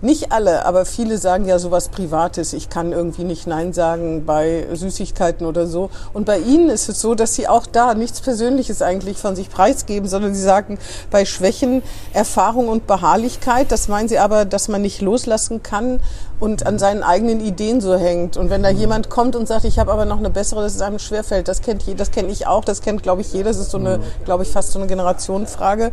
[0.00, 2.52] nicht alle, aber viele sagen ja sowas Privates.
[2.52, 5.90] Ich kann irgendwie nicht Nein sagen bei Süßigkeiten oder so.
[6.12, 9.48] Und bei ihnen ist es so, dass sie auch da nichts Persönliches eigentlich von sich
[9.48, 10.78] preisgeben, sondern sie sagen
[11.10, 13.72] bei Schwächen Erfahrung und Beharrlichkeit.
[13.72, 16.00] Das meinen sie aber, dass man nicht loslassen kann
[16.44, 18.36] und an seinen eigenen Ideen so hängt.
[18.36, 20.80] Und wenn da jemand kommt und sagt, ich habe aber noch eine bessere, dass es
[20.82, 23.50] einem schwerfällt, das kennt je- das kenne ich auch, das kennt glaube ich jeder.
[23.50, 25.90] Das ist so eine, glaube ich, fast so eine Generationenfrage.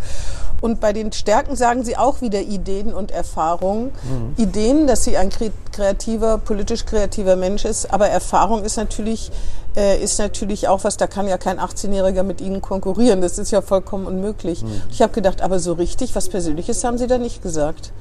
[0.60, 3.92] Und bei den Stärken sagen sie auch wieder Ideen und Erfahrung.
[4.38, 9.32] Ideen, dass sie ein kre- kreativer, politisch kreativer Mensch ist, aber Erfahrung ist natürlich
[9.78, 13.22] äh, ist natürlich auch was, da kann ja kein 18-Jähriger mit ihnen konkurrieren.
[13.22, 14.66] Das ist ja vollkommen unmöglich.
[14.92, 17.94] Ich habe gedacht, aber so richtig, was Persönliches haben sie da nicht gesagt.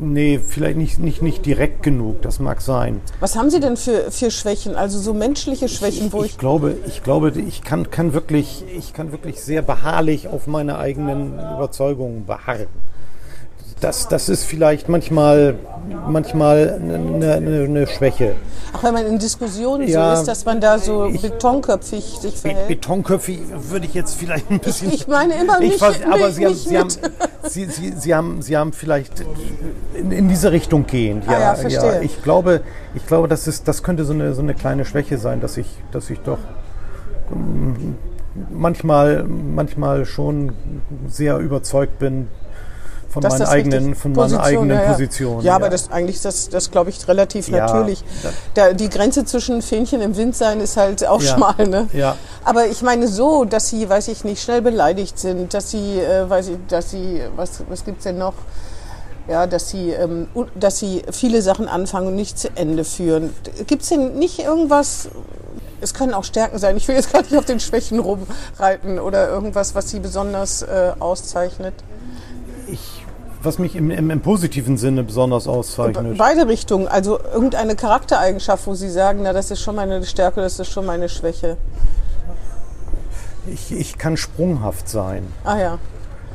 [0.00, 3.00] Nee, vielleicht nicht, nicht, nicht direkt genug, das mag sein.
[3.20, 6.76] Was haben Sie denn für, für Schwächen, also so menschliche Schwächen, wo ich, ich, glaube,
[6.86, 12.26] ich glaube, ich kann, kann wirklich, ich kann wirklich sehr beharrlich auf meine eigenen Überzeugungen
[12.26, 12.68] beharren.
[13.80, 15.54] Das, das ist vielleicht manchmal,
[16.08, 18.34] manchmal eine, eine, eine Schwäche.
[18.72, 22.36] auch wenn man in Diskussionen Ja, so ist, dass man da so ich- betonköpfig sich
[22.36, 22.68] verhält?
[22.68, 24.90] Betonköpfig würde ich jetzt vielleicht ein bisschen.
[24.90, 26.88] ich meine immer Ich nicht- aber Sie haben, Sie, haben.
[27.42, 29.12] Sie, Sie, Sie, haben, Sie haben vielleicht
[29.94, 31.24] in, in diese Richtung gehend.
[31.28, 32.00] Ah ja, verstehe.
[32.02, 32.62] Ich glaube,
[32.94, 35.68] ich glaube das, ist, das könnte so eine, so eine kleine Schwäche sein, dass ich,
[35.92, 36.38] dass ich doch
[37.28, 37.92] mm,
[38.52, 40.52] manchmal, manchmal schon
[41.08, 42.28] sehr überzeugt bin
[43.16, 44.92] von Dass meinen das eigenen, von meinen Position, eigenen ja, ja.
[44.92, 45.40] Positionen.
[45.42, 48.04] Ja, aber das eigentlich ist das, das glaube ich, relativ Ja, natürlich.
[48.22, 51.34] das- Da, die Grenze zwischen Fähnchen im Wind sein ist halt auch Ja.
[51.34, 51.88] schmal, ne?
[51.94, 52.16] Ja.
[52.44, 56.28] Aber ich meine so, dass sie, weiß ich nicht, schnell beleidigt sind, dass sie, äh,
[56.28, 58.34] weiß ich, dass sie, was, was gibt's denn noch?
[59.28, 63.32] Ja, dass sie, ähm, dass sie viele Sachen anfangen und nicht zu Ende führen.
[63.66, 65.08] Gibt's denn nicht irgendwas?
[65.80, 66.76] Es können auch Stärken sein.
[66.76, 70.92] Ich will jetzt gar nicht auf den Schwächen rumreiten oder irgendwas, was sie besonders äh,
[71.00, 71.74] auszeichnet.
[72.68, 72.95] Ich,
[73.46, 76.18] was mich im, im, im positiven Sinne besonders auszeichnet.
[76.18, 80.58] Beide Richtungen, also irgendeine Charaktereigenschaft, wo Sie sagen, na, das ist schon meine Stärke, das
[80.58, 81.56] ist schon meine Schwäche.
[83.46, 85.26] Ich, ich kann sprunghaft sein.
[85.44, 85.78] Ah ja.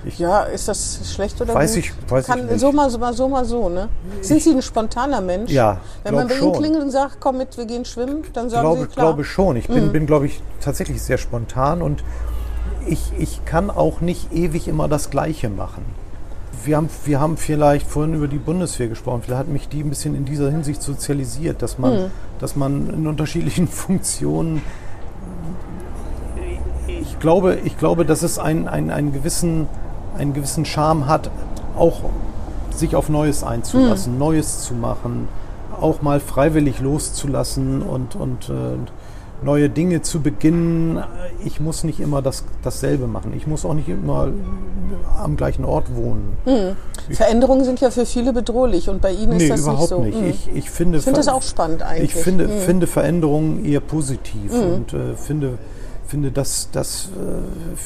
[0.05, 1.83] Ich- ja, ist das schlecht oder Weiß gut?
[1.83, 2.59] ich- weiß ich Kann nicht.
[2.59, 3.89] So mal, so mal, so mal so, ne?
[4.21, 5.51] Sind Sie ein spontaner Mensch?
[5.51, 8.61] Ja, Wenn man bei Ihnen klingelt und sagt, komm mit, wir gehen schwimmen, dann sagen
[8.63, 9.05] glaube, Sie klar.
[9.05, 9.09] Mhm.
[9.09, 9.55] glaube schon.
[9.57, 12.03] Ich bin, bin glaube ich, tatsächlich sehr spontan und
[12.87, 15.85] ich, ich kann auch nicht ewig immer das Gleiche machen.
[16.63, 19.21] Wir haben, wir haben vielleicht vorhin über die Bundeswehr gesprochen.
[19.23, 22.05] Vielleicht hat mich die ein bisschen in dieser Hinsicht sozialisiert, dass man, Mhm.
[22.39, 24.61] dass man in unterschiedlichen Funktionen.
[26.87, 29.67] Ich glaube, ich glaube, dass es einen, einen, einen, gewissen,
[30.17, 31.29] einen gewissen Charme hat,
[31.77, 32.01] auch
[32.75, 35.27] sich auf Neues einzulassen, Neues zu machen,
[35.79, 38.77] auch mal freiwillig loszulassen und, und äh,
[39.43, 41.03] neue Dinge zu beginnen.
[41.43, 43.33] Ich muss nicht immer das, dasselbe machen.
[43.35, 44.29] Ich muss auch nicht immer
[45.17, 46.37] am gleichen Ort wohnen.
[47.11, 49.99] Veränderungen sind ja für viele bedrohlich und bei Ihnen ist Nee, das überhaupt nicht so.
[50.21, 50.21] nicht.
[50.21, 50.29] Mhm.
[50.29, 52.15] Ich, ich finde, Ich finde das auch spannend eigentlich.
[52.15, 55.57] Ich finde, finde Veränderungen eher positiv und äh, finde,
[56.07, 57.77] finde, dass, dass äh,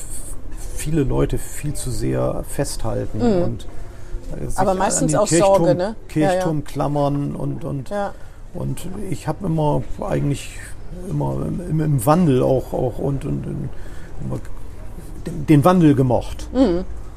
[0.75, 3.67] viele Leute viel zu sehr festhalten und äh.
[4.55, 5.95] Aber meistens aus Kirchturm, Sorge, ne?
[6.13, 6.29] Ja, ja.
[6.31, 8.13] Kirchturm klammern und, und, Ja.
[8.53, 10.59] und ich habe immer eigentlich
[11.09, 14.41] immer im, im Wandel auch, auch und, und, und
[15.49, 16.47] den, Wandel gemocht.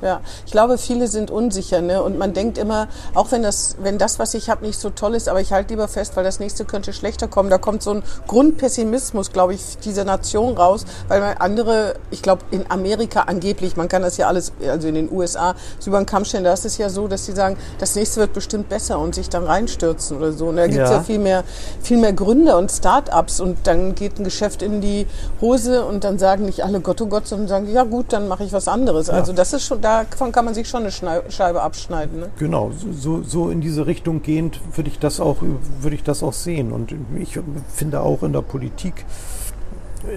[0.01, 2.03] Ja, ich glaube, viele sind unsicher, ne?
[2.03, 5.15] Und man denkt immer, auch wenn das, wenn das, was ich habe, nicht so toll
[5.15, 7.51] ist, aber ich halte lieber fest, weil das nächste könnte schlechter kommen.
[7.51, 12.43] Da kommt so ein Grundpessimismus, glaube ich, dieser Nation raus, weil man andere, ich glaube,
[12.53, 16.07] in Amerika angeblich, man kann das ja alles, also in den USA, so über den
[16.07, 19.01] Kamm stellen, da ist es ja so, dass sie sagen, das nächste wird bestimmt besser
[19.01, 20.47] und sich dann reinstürzen oder so.
[20.47, 20.97] Und da gibt es ja.
[20.97, 21.03] Ja.
[21.03, 21.45] viel mehr,
[21.83, 25.07] viel mehr Gründer und Start-ups und dann geht ein Geschäft in die
[25.41, 28.45] Hose und dann sagen nicht alle Gott, oh Gott, sondern sagen, ja gut, dann mache
[28.45, 29.11] ich was anderes.
[29.11, 30.90] Also das ist schon, davon kann man sich schon eine
[31.31, 32.20] Scheibe abschneiden.
[32.20, 32.31] Ne?
[32.38, 35.37] Genau, so, so in diese Richtung gehend würde ich das auch
[35.81, 36.72] würde ich das auch sehen.
[36.72, 37.38] Und ich
[37.74, 39.05] finde auch in der Politik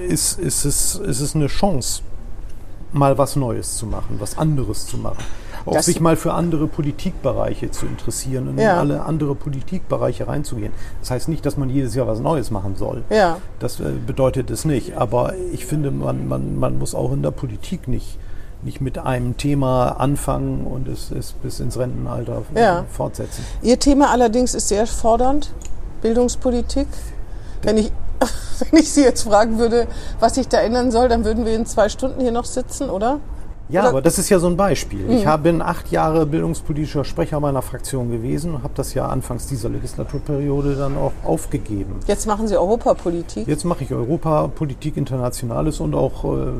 [0.07, 2.01] ist, ist, es, ist es eine Chance,
[2.93, 5.23] mal was Neues zu machen, was anderes zu machen.
[5.65, 8.73] Auch Das- sich mal für andere Politikbereiche zu interessieren und Ja.
[8.73, 10.73] in alle andere Politikbereiche reinzugehen.
[11.01, 13.03] Das heißt nicht, dass man jedes Jahr was Neues machen soll.
[13.09, 13.37] Ja.
[13.59, 14.97] Das äh, bedeutet es nicht.
[14.97, 18.17] Aber ich finde, man, man, man muss auch in der Politik nicht,
[18.63, 22.85] nicht mit einem Thema anfangen und es, es bis ins Rentenalter Ja.
[22.89, 23.43] fortsetzen.
[23.61, 25.51] Ihr Thema allerdings ist sehr fordernd,
[26.01, 26.87] Bildungspolitik.
[27.63, 27.91] Wenn ich,
[28.71, 29.87] wenn ich Sie jetzt fragen würde,
[30.19, 33.19] was sich da ändern soll, dann würden wir in zwei Stunden hier noch sitzen, oder?
[33.69, 35.09] Ja, Oder- aber das ist ja so ein Beispiel.
[35.11, 39.47] Ich hab, bin acht Jahre bildungspolitischer Sprecher meiner Fraktion gewesen und habe das ja anfangs
[39.47, 41.95] dieser Legislaturperiode dann auch aufgegeben.
[42.05, 43.47] Jetzt machen Sie Europapolitik.
[43.47, 46.51] Jetzt mache ich Europapolitik, Internationales und auch äh,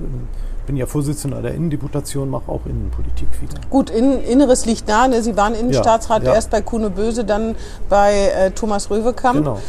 [0.66, 3.60] bin ja Vorsitzender der Innendeputation, mache auch Innenpolitik wieder.
[3.70, 5.08] Gut, in, Inneres liegt nah.
[5.08, 5.22] Ne?
[5.22, 6.34] Sie waren Innenstaatsrat ja.
[6.34, 7.56] erst bei Kuno Böse, dann
[7.90, 9.38] bei äh, Thomas Röwekamp.
[9.38, 9.60] Genau.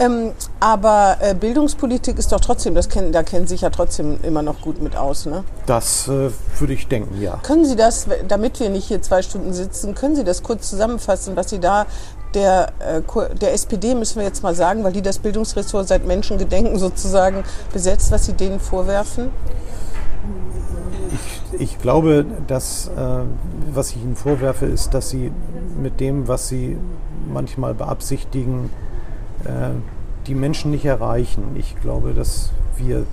[0.00, 0.30] Ähm,
[0.60, 4.42] aber äh, Bildungspolitik ist doch trotzdem, das kennen, da kennen Sie sich ja trotzdem immer
[4.42, 5.26] noch gut mit aus.
[5.26, 5.42] Ne?
[5.66, 7.40] Das äh, würde ich denken, ja.
[7.42, 11.34] Können Sie das, damit wir nicht hier zwei Stunden sitzen, können Sie das kurz zusammenfassen,
[11.34, 11.86] was Sie da
[12.34, 13.02] der, äh,
[13.36, 18.12] der SPD, müssen wir jetzt mal sagen, weil die das Bildungsressort seit Menschengedenken sozusagen besetzt,
[18.12, 19.30] was Sie denen vorwerfen?
[21.52, 22.90] Ich, glaube, dass, äh,
[23.72, 25.30] was ich Ihnen vorwerfe, ist, dass Sie
[25.80, 26.76] mit dem, was Sie
[27.32, 28.70] manchmal beabsichtigen,
[29.44, 29.70] äh,
[30.26, 31.42] die Menschen nicht erreichen.
[31.56, 33.06] Ich glaube, dass wir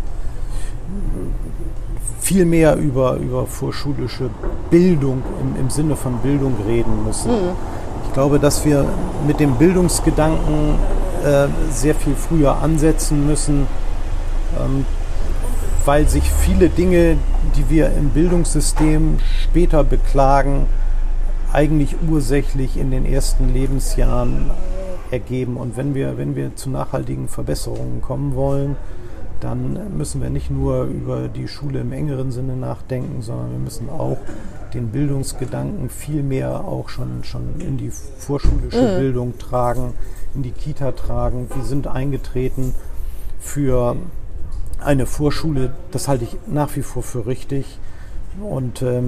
[2.19, 4.29] viel mehr über, über vorschulische
[4.69, 7.31] Bildung im, im Sinne von Bildung reden müssen.
[8.05, 8.85] Ich glaube, dass wir
[9.25, 10.75] mit dem Bildungsgedanken
[11.23, 13.67] äh, sehr viel früher ansetzen müssen,
[14.59, 14.85] ähm,
[15.85, 17.17] weil sich viele Dinge,
[17.55, 20.65] die wir im Bildungssystem später beklagen,
[21.53, 24.51] eigentlich ursächlich in den ersten Lebensjahren
[25.11, 25.57] ergeben.
[25.57, 28.75] Und wenn wir, wenn wir zu nachhaltigen Verbesserungen kommen wollen,
[29.39, 33.89] dann müssen wir nicht nur über die Schule im engeren Sinne nachdenken, sondern wir müssen
[33.89, 34.17] auch
[34.73, 38.99] den Bildungsgedanken viel mehr auch schon, schon in die vorschulische mhm.
[38.99, 39.93] Bildung tragen,
[40.33, 41.47] in die Kita tragen.
[41.53, 42.73] Wir sind eingetreten
[43.39, 43.95] für
[44.83, 47.79] eine Vorschule, das halte ich nach wie vor für richtig.
[48.41, 49.01] Und äh,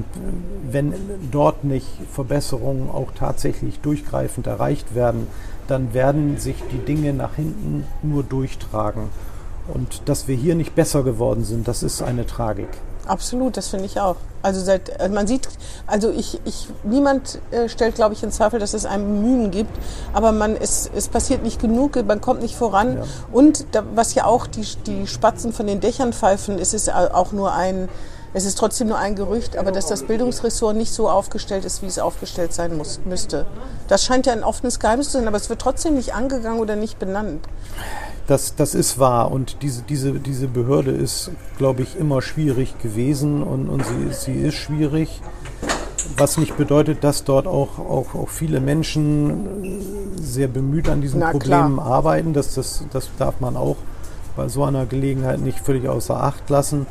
[0.71, 0.93] wenn
[1.31, 5.27] dort nicht Verbesserungen auch tatsächlich durchgreifend erreicht werden,
[5.67, 9.09] dann werden sich die Dinge nach hinten nur durchtragen.
[9.67, 12.69] Und dass wir hier nicht besser geworden sind, das ist eine Tragik.
[13.07, 14.17] Absolut, das finde ich auch.
[14.41, 15.47] Also seit also man sieht,
[15.87, 19.71] also ich, ich niemand äh, stellt, glaube ich, in Zweifel, dass es einem Mühen gibt,
[20.13, 22.97] aber man es, es passiert nicht genug, man kommt nicht voran.
[22.97, 23.03] Ja.
[23.31, 27.31] Und da, was ja auch die, die Spatzen von den Dächern pfeifen, ist es auch
[27.31, 27.89] nur ein
[28.33, 31.87] es ist trotzdem nur ein Gerücht, aber dass das Bildungsressort nicht so aufgestellt ist, wie
[31.87, 33.45] es aufgestellt sein muss, müsste.
[33.87, 36.75] Das scheint ja ein offenes Geheimnis zu sein, aber es wird trotzdem nicht angegangen oder
[36.75, 37.47] nicht benannt.
[38.27, 43.41] Das, das ist wahr und diese, diese, diese Behörde ist, glaube ich, immer schwierig gewesen
[43.41, 45.21] und, und sie, sie ist schwierig.
[46.17, 51.31] Was nicht bedeutet, dass dort auch, auch, auch viele Menschen sehr bemüht an diesen Na,
[51.31, 51.87] Problemen klar.
[51.87, 52.33] arbeiten.
[52.33, 53.77] Das, das, das darf man auch
[54.35, 56.85] bei so einer Gelegenheit nicht völlig außer Acht lassen.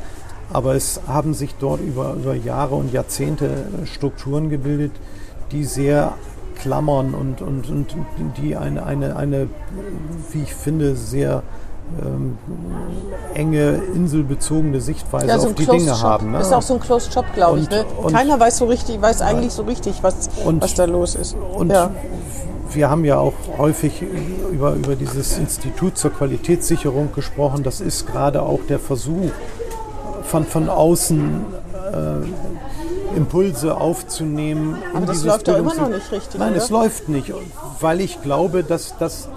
[0.51, 4.93] Aber es haben sich dort über, über Jahre und Jahrzehnte Strukturen gebildet,
[5.51, 6.13] die sehr
[6.57, 7.95] klammern und, und, und
[8.37, 9.47] die eine, eine, eine,
[10.31, 11.43] wie ich finde, sehr
[12.01, 12.37] ähm,
[13.33, 16.01] enge, inselbezogene Sichtweise ja, so auf die Dinge Shop.
[16.01, 16.31] haben.
[16.31, 16.41] Ne?
[16.41, 17.69] Ist auch so ein Closed Shop, glaube ich.
[17.69, 17.85] Ne?
[18.11, 21.35] Keiner weiß so richtig, weiß eigentlich so richtig, was, und, was da los ist.
[21.35, 21.91] Und ja.
[22.73, 24.03] wir haben ja auch häufig
[24.51, 27.63] über, über dieses Institut zur Qualitätssicherung gesprochen.
[27.63, 29.31] Das ist gerade auch der Versuch,
[30.27, 31.45] von, von außen
[31.93, 34.81] äh, Impulse aufzunehmen.
[34.93, 36.39] Aber das läuft doch immer noch nicht richtig.
[36.39, 36.61] Nein, oder?
[36.61, 37.33] es läuft nicht,
[37.79, 39.29] weil ich glaube, dass das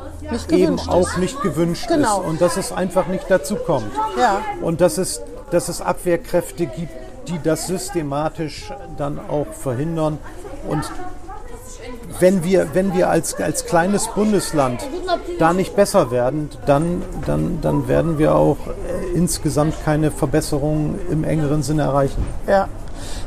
[0.51, 2.21] eben auch nicht gewünscht genau.
[2.21, 3.91] ist und dass es einfach nicht dazu kommt.
[4.19, 4.43] Ja.
[4.61, 6.93] Und dass es, dass es Abwehrkräfte gibt,
[7.29, 10.19] die das systematisch dann auch verhindern.
[10.69, 10.91] Und
[12.19, 14.87] wenn wir, wenn wir als, als kleines Bundesland
[15.39, 18.59] da nicht besser werden, dann, dann, dann werden wir auch
[19.15, 22.25] insgesamt keine Verbesserungen im engeren Sinne erreichen.
[22.47, 22.69] Ja.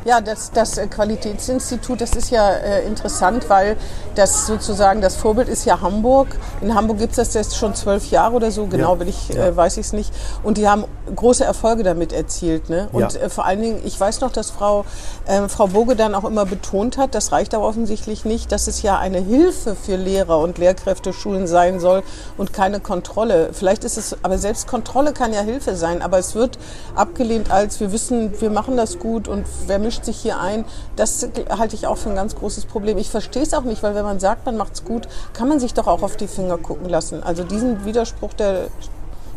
[0.04, 3.76] Ja, das, das äh, Qualitätsinstitut, das ist ja äh, interessant, weil
[4.14, 6.28] das sozusagen das Vorbild ist ja Hamburg.
[6.60, 9.46] In Hamburg gibt es das jetzt schon zwölf Jahre oder so, genau ja, ich, ja.
[9.46, 10.12] äh, weiß ich es nicht.
[10.42, 10.84] Und die haben
[11.14, 12.70] große Erfolge damit erzielt.
[12.70, 12.88] Ne?
[12.92, 14.84] Und äh, vor allen Dingen, ich weiß noch, dass Frau,
[15.26, 18.82] äh, Frau Boge dann auch immer betont hat, das reicht aber offensichtlich nicht, dass es
[18.82, 22.02] ja eine Hilfe für Lehrer und Lehrkräfte Schulen sein soll
[22.36, 23.50] und keine Kontrolle.
[23.52, 26.58] Vielleicht ist es, aber selbst Kontrolle kann ja Hilfe sein, aber es wird
[26.94, 30.64] abgelehnt als wir wissen, wir machen das gut und wer mischt sich hier ein?
[30.96, 32.98] Das halte ich auch für ein ganz großes Problem.
[32.98, 35.60] Ich verstehe es auch nicht, weil wenn man sagt, man macht es gut, kann man
[35.60, 37.22] sich doch auch auf die Finger gucken lassen.
[37.22, 38.68] Also diesen Widerspruch, der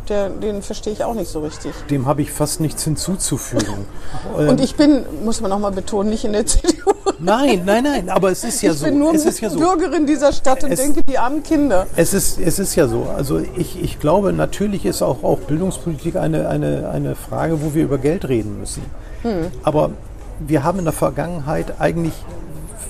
[0.09, 1.73] der, den verstehe ich auch nicht so richtig.
[1.89, 3.85] Dem habe ich fast nichts hinzuzufügen.
[4.37, 6.91] und ich bin, muss man nochmal betonen, nicht in der CDU.
[7.19, 8.85] Nein, nein, nein, aber es ist ja ich so.
[8.85, 9.57] Ich bin nur es ist ja so.
[9.57, 11.87] Bürgerin dieser Stadt und es, denke, die armen Kinder.
[11.95, 13.07] Es ist, es ist ja so.
[13.15, 17.83] Also ich, ich glaube, natürlich ist auch, auch Bildungspolitik eine, eine, eine Frage, wo wir
[17.83, 18.83] über Geld reden müssen.
[19.23, 19.47] Hm.
[19.63, 19.91] Aber
[20.39, 22.13] wir haben in der Vergangenheit eigentlich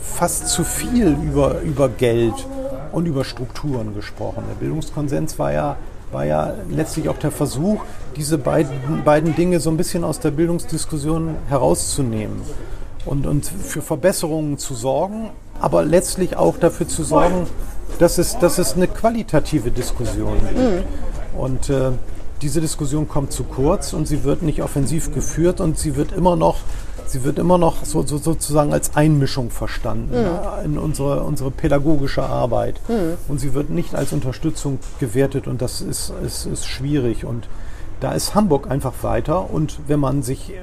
[0.04, 2.34] fast zu viel über, über Geld
[2.92, 4.44] und über Strukturen gesprochen.
[4.50, 5.76] Der Bildungskonsens war ja,
[6.12, 7.82] war ja letztlich auch der Versuch,
[8.16, 12.42] diese beiden, beiden Dinge so ein bisschen aus der Bildungsdiskussion herauszunehmen
[13.06, 15.30] und, und für Verbesserungen zu sorgen,
[15.60, 17.48] aber letztlich auch dafür zu sorgen,
[18.00, 20.60] dass es, dass es eine qualitative Diskussion gibt.
[20.60, 21.40] Mhm.
[21.40, 21.92] Und äh,
[22.42, 26.36] diese Diskussion kommt zu kurz und sie wird nicht offensiv geführt und sie wird immer
[26.36, 26.58] noch
[27.08, 30.66] sie wird immer noch so, so sozusagen als Einmischung verstanden mhm.
[30.66, 32.80] in unsere, unsere pädagogische Arbeit.
[32.88, 33.18] Mhm.
[33.28, 37.26] Und sie wird nicht als Unterstützung gewertet und das ist, ist, ist schwierig.
[37.26, 37.48] Und
[38.00, 40.56] da ist Hamburg einfach weiter und wenn man sich äh,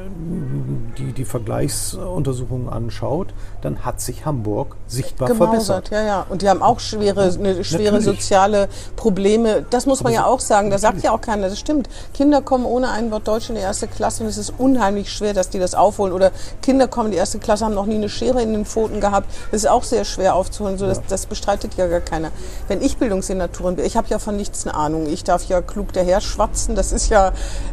[0.99, 5.91] die, die Vergleichsuntersuchungen anschaut, dann hat sich Hamburg sichtbar Gemausert, verbessert.
[5.91, 6.27] Ja, ja.
[6.29, 8.05] Und die haben auch schwere, eine schwere Natürlich.
[8.05, 9.67] soziale Probleme.
[9.71, 10.71] Das muss man Aber ja auch sagen.
[10.71, 11.89] Da sagt ja auch keiner, das stimmt.
[12.13, 15.35] Kinder kommen ohne ein Wort Deutsch in die erste Klasse und es ist unheimlich schwer,
[15.35, 16.13] dass die das aufholen.
[16.13, 16.31] Oder
[16.63, 19.29] Kinder kommen in die erste Klasse, haben noch nie eine Schere in den Pfoten gehabt.
[19.51, 20.79] Das ist auch sehr schwer aufzuholen.
[20.79, 22.31] So, das, das bestreitet ja gar keiner.
[22.69, 25.07] Wenn ich Bildungssenatorin bin, ich habe ja von nichts eine Ahnung.
[25.07, 26.77] Ich darf ja klug daher schwatzen.
[26.77, 27.24] Das ist ja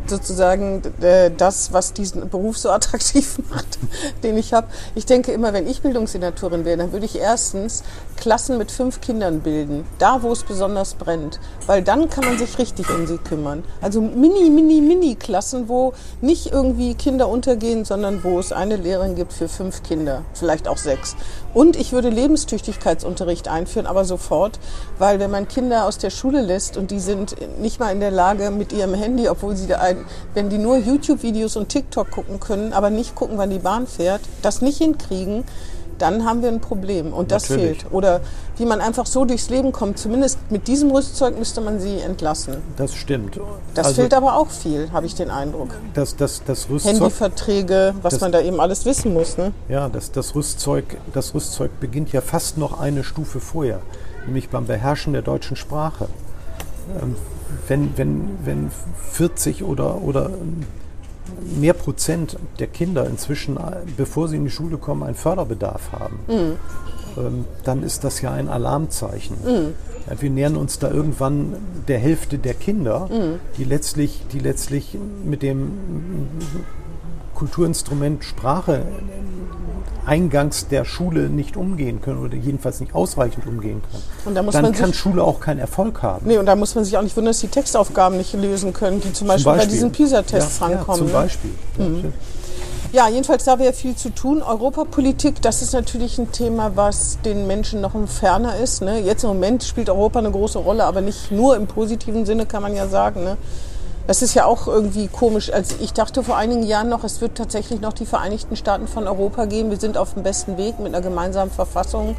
[0.07, 3.79] sozusagen äh, das, was diesen Beruf so attraktiv macht,
[4.23, 4.67] den ich habe.
[4.95, 7.83] Ich denke immer, wenn ich Bildungssenatorin wäre, dann würde ich erstens
[8.17, 12.57] Klassen mit fünf Kindern bilden, da wo es besonders brennt, weil dann kann man sich
[12.59, 13.63] richtig um sie kümmern.
[13.81, 19.15] Also mini, mini, mini Klassen, wo nicht irgendwie Kinder untergehen, sondern wo es eine Lehrerin
[19.15, 21.15] gibt für fünf Kinder, vielleicht auch sechs.
[21.53, 24.59] Und ich würde Lebenstüchtigkeitsunterricht einführen, aber sofort,
[24.97, 28.11] weil wenn man Kinder aus der Schule lässt und die sind nicht mal in der
[28.11, 32.39] Lage mit ihrem Handy, obwohl sie da ein, wenn die nur YouTube-Videos und TikTok gucken
[32.39, 35.43] können, aber nicht gucken, wann die Bahn fährt, das nicht hinkriegen,
[36.01, 37.79] dann haben wir ein Problem und das Natürlich.
[37.81, 37.93] fehlt.
[37.93, 38.21] Oder
[38.57, 42.55] wie man einfach so durchs Leben kommt, zumindest mit diesem Rüstzeug müsste man sie entlassen.
[42.77, 43.39] Das stimmt.
[43.75, 45.69] Das Also fehlt aber auch viel, habe ich den Eindruck.
[45.93, 49.37] das, das, das Rüstzeug, Handyverträge, was Das- man da eben alles wissen muss.
[49.37, 49.51] Ne?
[49.69, 53.79] ja, das, das, Rüstzeug, das Rüstzeug beginnt ja fast noch eine Stufe vorher,
[54.25, 56.07] nämlich beim Beherrschen der deutschen Sprache.
[57.01, 57.15] Ähm,
[57.67, 58.71] wenn, wenn, wenn
[59.11, 60.29] 40 oder, oder
[61.59, 66.19] mehr Prozent der Kinder inzwischen, äh, bevor sie in die Schule kommen, einen Förderbedarf haben,
[67.17, 69.37] ähm, dann ist das ja ein Alarmzeichen.
[70.09, 71.55] Ja, wir nähern uns da irgendwann
[71.87, 73.07] der Hälfte der Kinder,
[73.57, 75.71] die, letztlich, die letztlich mit dem
[77.35, 78.83] Kulturinstrument Sprache
[80.05, 84.03] eingangs der Schule nicht umgehen können oder jedenfalls nicht ausreichend umgehen können.
[84.25, 86.25] Und da muss dann man kann sich- Schule auch keinen Erfolg haben.
[86.27, 89.01] Nee, und da muss man sich auch nicht wundern, dass die Textaufgaben nicht lösen können,
[89.01, 90.87] die zum Beispiel, bei diesen PISA-Tests ja, rankommen.
[90.89, 91.13] Ja, zum ne?
[91.13, 91.51] Beispiel.
[91.77, 94.41] Ja, Ja, jedenfalls da wäre viel zu tun.
[94.41, 98.81] Europapolitik, das ist natürlich ein Thema, was den Menschen noch ferner ist.
[98.81, 98.99] Ne?
[98.99, 102.61] Jetzt im Moment spielt Europa eine große Rolle, aber nicht nur im positiven Sinne, kann
[102.61, 103.23] man ja sagen.
[103.23, 103.37] Ne?
[104.07, 105.51] Das ist ja auch irgendwie komisch.
[105.53, 109.07] Also ich dachte vor einigen Jahren noch, es wird tatsächlich noch die Vereinigten Staaten von
[109.07, 109.69] Europa geben.
[109.69, 112.15] Wir sind auf dem besten Weg mit einer gemeinsamen Verfassung.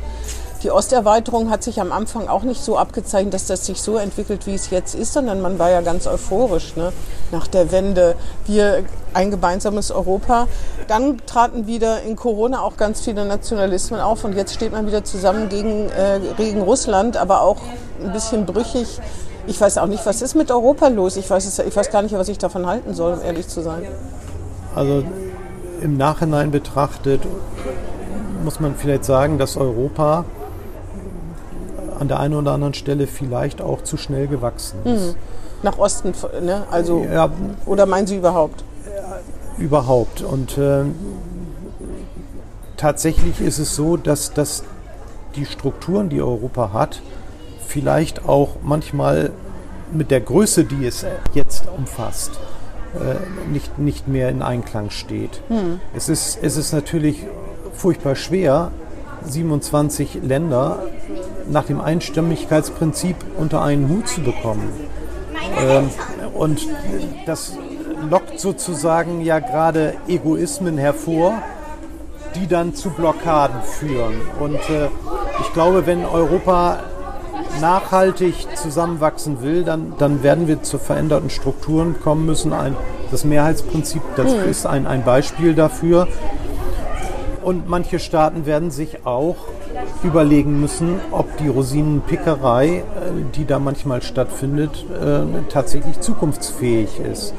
[0.63, 4.47] Die Osterweiterung hat sich am Anfang auch nicht so abgezeichnet, dass das sich so entwickelt,
[4.47, 6.93] wie es jetzt ist, sondern man war ja ganz euphorisch ne?
[7.33, 8.15] nach der Wende.
[8.47, 10.47] Wir ein gemeinsames Europa.
[10.87, 15.03] Dann traten wieder in Corona auch ganz viele Nationalismen auf und jetzt steht man wieder
[15.03, 17.59] zusammen gegen, äh, gegen Russland, aber auch
[18.03, 19.01] ein bisschen brüchig.
[19.47, 21.17] Ich weiß auch nicht, was ist mit Europa los?
[21.17, 23.83] Ich weiß, ich weiß gar nicht, was ich davon halten soll, um ehrlich zu sein.
[24.75, 25.03] Also
[25.81, 27.23] im Nachhinein betrachtet
[28.45, 30.25] muss man vielleicht sagen, dass Europa
[31.99, 35.17] an der einen oder anderen Stelle vielleicht auch zu schnell gewachsen ist.
[35.63, 36.13] Nach Osten,
[36.45, 36.65] ne?
[36.71, 37.31] Also, Ja,
[37.67, 38.65] oder meinen Sie überhaupt?
[39.59, 40.23] überhaupt.
[40.23, 40.85] Und äh,
[42.77, 44.65] tatsächlich ist es so, dass, dass
[45.37, 47.01] die Strukturen, die Europa hat,
[47.67, 49.31] vielleicht auch manchmal
[49.93, 51.05] mit der Größe, die es
[51.35, 52.33] jetzt umfasst,
[52.95, 55.41] äh, nicht, nicht mehr in Einklang steht.
[55.95, 57.27] Es, ist, es ist natürlich
[57.75, 58.71] furchtbar schwer,
[59.25, 60.81] 27 Länder
[61.51, 64.69] nach dem Einstimmigkeitsprinzip unter einen Hut zu bekommen.
[65.61, 65.91] Ähm,
[66.35, 66.67] und
[67.27, 67.57] das
[68.11, 71.35] lockt sozusagen ja gerade Egoismen hervor,
[72.35, 74.21] die dann zu Blockaden führen.
[74.41, 74.89] Und äh,
[75.41, 76.81] ich glaube, wenn Europa
[77.61, 82.53] nachhaltig zusammenwachsen will, dann, dann werden wir zu veränderten Strukturen kommen müssen.
[82.53, 82.77] Ein,
[83.11, 86.09] das Mehrheitsprinzip, das ist ein, ein Beispiel dafür.
[87.43, 89.37] Und manche Staaten werden sich auch
[90.05, 92.83] überlegen müssen, ob die Rosinenpickerei, äh,
[93.35, 97.35] die da manchmal stattfindet, äh, tatsächlich zukunftsfähig ist.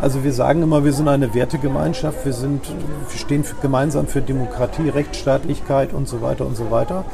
[0.00, 2.62] Also wir sagen immer, wir sind eine Wertegemeinschaft, wir, sind,
[3.10, 7.04] wir stehen für, gemeinsam für Demokratie, Rechtsstaatlichkeit und so weiter und so weiter.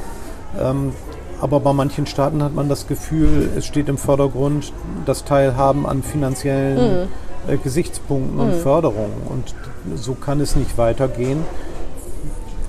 [1.43, 4.73] Aber bei manchen Staaten hat man das Gefühl, es steht im Vordergrund
[5.07, 7.09] das Teilhaben an finanziellen
[7.49, 9.23] äh, Gesichtspunkten und Förderungen.
[9.29, 9.53] Und
[9.97, 11.45] so kann es nicht weitergehen.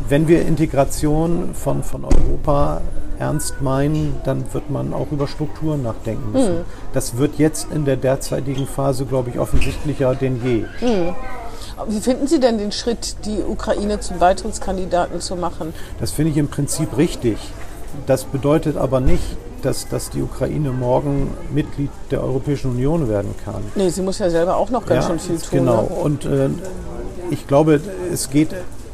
[0.09, 2.81] Wenn wir Integration von, von Europa
[3.19, 6.65] ernst meinen, dann wird man auch über Strukturen nachdenken müssen.
[6.93, 10.65] Das wird jetzt in der derzeitigen Phase, glaube ich, offensichtlicher denn je.
[11.87, 15.75] Wie finden Sie denn den Schritt, die Ukraine zum Beitrittskandidaten zu machen?
[15.99, 17.37] Das finde ich im Prinzip richtig.
[18.05, 19.23] Das bedeutet aber nicht,
[19.61, 23.63] dass, dass die Ukraine morgen Mitglied der Europäischen Union werden kann.
[23.75, 25.59] Nee, sie muss ja selber auch noch ganz Ja, schön viel tun.
[25.59, 25.81] Genau.
[25.83, 25.87] Ne?
[25.87, 26.49] Und äh,
[27.29, 27.79] ich glaube,
[28.11, 28.49] es geht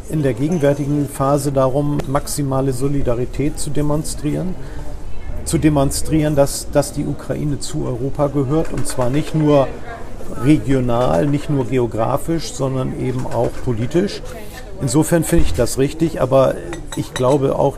[0.10, 4.56] in der gegenwärtigen Phase darum, maximale Solidarität zu demonstrieren.
[5.46, 9.68] Zu demonstrieren, dass, dass die Ukraine zu Europa gehört und zwar nicht nur
[10.44, 14.22] regional, nicht nur geografisch, sondern eben auch politisch.
[14.82, 16.56] Insofern finde ich das richtig, aber
[16.96, 17.78] ich glaube auch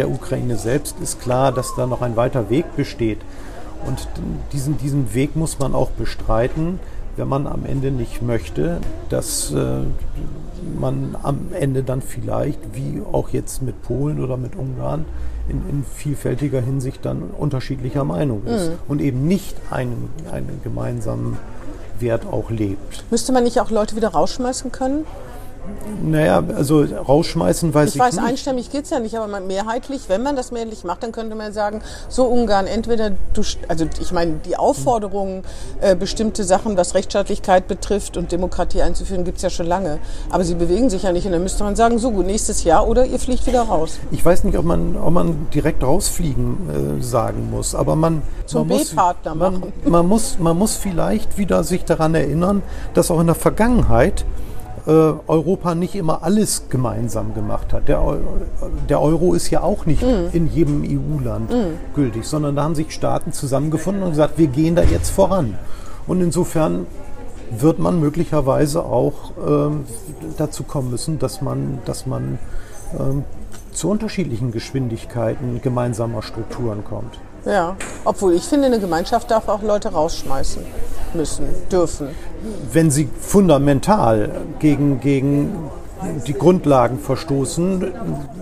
[0.00, 3.18] der Ukraine selbst ist klar, dass da noch ein weiter Weg besteht.
[3.86, 4.08] Und
[4.54, 6.80] diesen, diesen Weg muss man auch bestreiten,
[7.16, 8.80] wenn man am Ende nicht möchte,
[9.10, 9.82] dass äh,
[10.80, 15.04] man am Ende dann vielleicht, wie auch jetzt mit Polen oder mit Ungarn,
[15.50, 21.36] in, in vielfältiger Hinsicht dann unterschiedlicher Meinung ist und eben nicht einen, einen gemeinsamen
[21.98, 23.04] Wert auch lebt.
[23.10, 25.04] Müsste man nicht auch Leute wieder rausschmeißen können?
[26.02, 28.24] Naja, also rausschmeißen weiß ich, Ich weiß, nicht.
[28.24, 31.82] einstimmig geht's ja nicht, aber mehrheitlich, wenn man das mehrheitlich macht, dann könnte man sagen,
[32.08, 35.42] so Ungarn, entweder du, also ich meine, die Aufforderungen,
[35.80, 39.98] äh, bestimmte Sachen, was Rechtsstaatlichkeit betrifft und Demokratie einzuführen, gibt's ja schon lange.
[40.30, 42.86] Aber sie bewegen sich ja nicht und dann müsste man sagen, so gut, nächstes Jahr
[42.88, 43.98] oder ihr fliegt wieder raus.
[44.10, 48.66] Ich weiß nicht, ob man, ob man direkt rausfliegen äh, sagen muss, aber man, Zum
[48.68, 49.72] man, muss, B-Partner man, machen.
[49.84, 52.62] man, muss, man muss vielleicht wieder sich daran erinnern,
[52.94, 54.24] dass auch in der Vergangenheit
[54.86, 57.88] Europa nicht immer alles gemeinsam gemacht hat.
[57.88, 58.02] Der,
[58.88, 60.28] der Euro ist ja auch nicht Mhm.
[60.32, 61.52] in jedem EU-Land
[61.94, 65.58] gültig, sondern da haben sich Staaten zusammengefunden und gesagt, wir gehen da jetzt voran.
[66.06, 66.86] Und insofern
[67.50, 69.84] wird man möglicherweise auch ähm,
[70.38, 72.38] dazu kommen müssen, dass man, dass man
[72.98, 73.24] ähm,
[73.72, 77.18] zu unterschiedlichen Geschwindigkeiten gemeinsamer Strukturen kommt.
[77.44, 80.62] Ja, obwohl ich finde, eine Gemeinschaft darf auch Leute rausschmeißen
[81.14, 82.08] müssen, dürfen.
[82.72, 85.70] Wenn sie fundamental gegen, gegen
[86.26, 87.92] die Grundlagen verstoßen,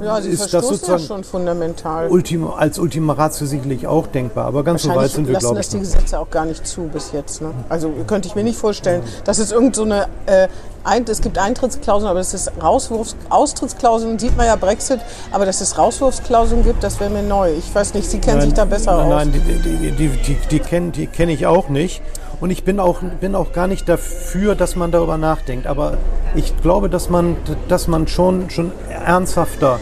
[0.03, 2.09] Ja, sie ist das verstoßen ja sozusagen schon fundamental.
[2.09, 4.47] Ultima, als Ultima Ratio sicherlich auch denkbar.
[4.47, 5.83] Aber ganz so weit sind wir, lassen glaube das ich, die noch.
[5.83, 7.43] Gesetze auch gar nicht zu bis jetzt.
[7.43, 7.51] Ne?
[7.69, 10.49] Also könnte ich mir nicht vorstellen, dass es irgend so eine, äh,
[10.85, 15.01] ein, es gibt Eintrittsklauseln, aber es ist Rauswurfs, Austrittsklauseln, sieht man ja Brexit,
[15.33, 17.53] aber dass es Rauswurfsklauseln gibt, das wäre mir neu.
[17.53, 19.25] Ich weiß nicht, Sie kennen sich da besser nein, aus.
[19.25, 22.03] Nein, die, die, die, die, die kenne die kenn ich auch nicht.
[22.41, 25.67] Und ich bin auch, bin auch gar nicht dafür, dass man darüber nachdenkt.
[25.67, 25.95] Aber
[26.35, 27.37] ich glaube, dass man,
[27.69, 29.81] dass man schon, schon ernsthafter,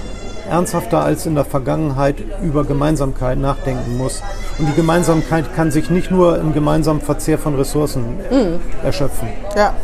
[0.48, 4.22] ernsthafter als in der Vergangenheit über Gemeinsamkeit nachdenken muss.
[4.58, 8.60] Und die Gemeinsamkeit kann sich nicht nur im gemeinsamen Verzehr von Ressourcen Mhm.
[8.82, 9.28] erschöpfen.
[9.56, 9.74] Ja.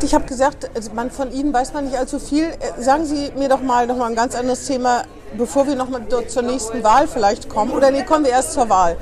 [0.00, 2.44] Ich habe gesagt, also man, von Ihnen weiß man nicht allzu viel.
[2.44, 5.02] Äh, Sagen Sie mir doch mal noch mal ein ganz anderes Thema,
[5.36, 7.72] bevor wir noch mal zur nächsten Wahl vielleicht kommen.
[7.72, 8.96] Oder nee, kommen wir erst zur Wahl.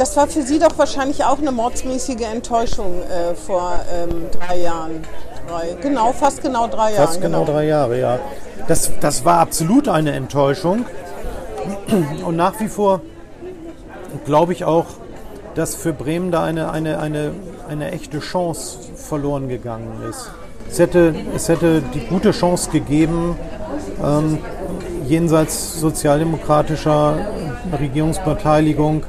[0.00, 5.04] Das war für Sie doch wahrscheinlich auch eine mordsmäßige Enttäuschung äh, vor ähm, drei Jahren.
[5.46, 7.06] Drei, genau, fast genau drei Jahren.
[7.06, 8.18] Fast genau drei Jahre, ja.
[8.66, 10.86] Das, das war absolut eine Enttäuschung.
[12.24, 13.02] Und nach wie vor
[14.24, 14.86] glaube ich auch,
[15.54, 17.32] dass für Bremen da eine, eine, eine,
[17.68, 20.30] eine echte Chance verloren gegangen ist.
[20.70, 23.36] Es hätte, es hätte die gute Chance gegeben,
[24.02, 24.38] ähm,
[25.06, 27.18] jenseits sozialdemokratischer
[27.78, 29.04] Regierungsbeteiligung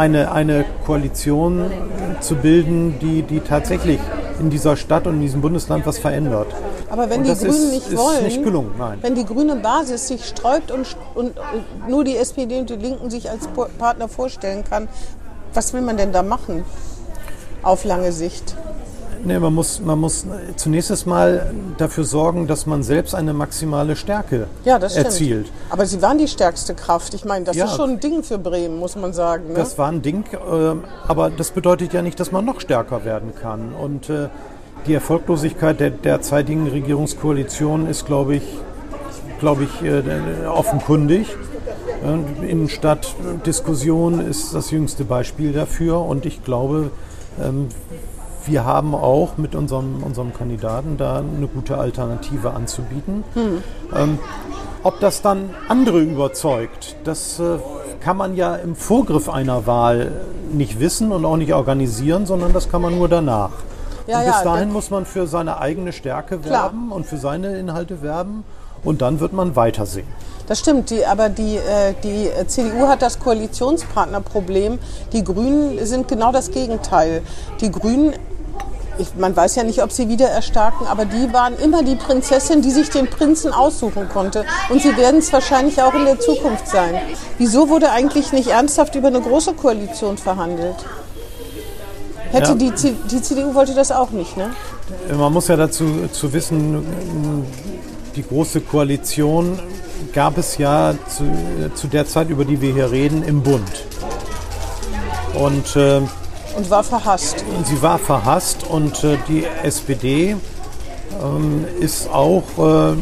[0.00, 1.70] eine, eine Koalition
[2.20, 4.00] zu bilden, die, die tatsächlich
[4.40, 6.46] in dieser Stadt und in diesem Bundesland was verändert.
[6.88, 8.72] Aber wenn Und die Grünen ist- nicht ist wollen, nicht gelungen,
[9.02, 13.10] wenn die grüne Basis sich sträubt und, und, und nur die SPD und die Linken
[13.10, 13.46] sich als
[13.78, 14.88] Partner vorstellen kann,
[15.52, 16.64] was will man denn da machen
[17.62, 18.56] auf lange Sicht?
[19.22, 24.46] Nee, man muss, man muss zunächst mal dafür sorgen, dass man selbst eine maximale Stärke
[24.64, 25.06] Ja, das stimmt.
[25.06, 25.52] erzielt.
[25.68, 27.12] Aber sie waren die stärkste Kraft.
[27.14, 27.66] Ich meine, das Ja.
[27.66, 29.48] ist schon ein Ding für Bremen, muss man sagen.
[29.48, 29.54] Ne?
[29.54, 33.32] Das war ein Ding, ähm, aber das bedeutet ja nicht, dass man noch stärker werden
[33.40, 33.72] kann.
[33.74, 34.28] Und äh,
[34.86, 38.42] die Erfolglosigkeit der derzeitigen Regierungskoalition ist, glaube ich,
[39.38, 41.36] glaube ich, äh, offenkundig.
[42.02, 46.00] Äh, Innenstadtdiskussion ist das jüngste Beispiel dafür.
[46.00, 46.90] Und ich glaube,
[47.42, 47.68] ähm,
[48.46, 53.24] wir haben auch mit unserem, unserem Kandidaten da eine gute Alternative anzubieten.
[53.94, 54.18] Ähm,
[54.82, 57.58] ob das dann andere überzeugt, das äh,
[58.00, 60.12] kann man ja im Vorgriff einer Wahl
[60.52, 63.50] nicht wissen und auch nicht organisieren, sondern das kann man nur danach.
[64.06, 66.64] Ja, und bis ja, dahin muss man für seine eigene Stärke Klar.
[66.64, 68.44] werben und für seine Inhalte werben
[68.84, 70.06] und dann wird man weitersehen.
[70.46, 74.78] Das stimmt, die, aber die, äh, die CDU hat das Koalitionspartnerproblem.
[75.12, 77.22] Die Grünen sind genau das Gegenteil.
[77.60, 78.14] Die Grünen,
[78.98, 82.62] ich, man weiß ja nicht, ob sie wieder erstarken, aber die waren immer die Prinzessin,
[82.62, 84.44] die sich den Prinzen aussuchen konnte.
[84.70, 86.96] Und sie werden es wahrscheinlich auch in der Zukunft sein.
[87.38, 90.76] Wieso wurde eigentlich nicht ernsthaft über eine große Koalition verhandelt?
[92.32, 92.54] Hätte Ja.
[92.56, 92.72] die,
[93.10, 94.50] die CDU wollte das auch nicht, ne?
[95.16, 97.46] Man muss ja dazu zu wissen,
[98.16, 99.58] die große Koalition
[100.12, 101.24] gab es ja zu,
[101.74, 103.86] zu der Zeit, über die wir hier reden, im Bund.
[105.34, 106.00] Und äh,
[106.56, 107.44] Und war verhasst.
[107.64, 110.36] sie war verhasst und äh, die SPD
[111.22, 112.94] ähm, ist auch äh,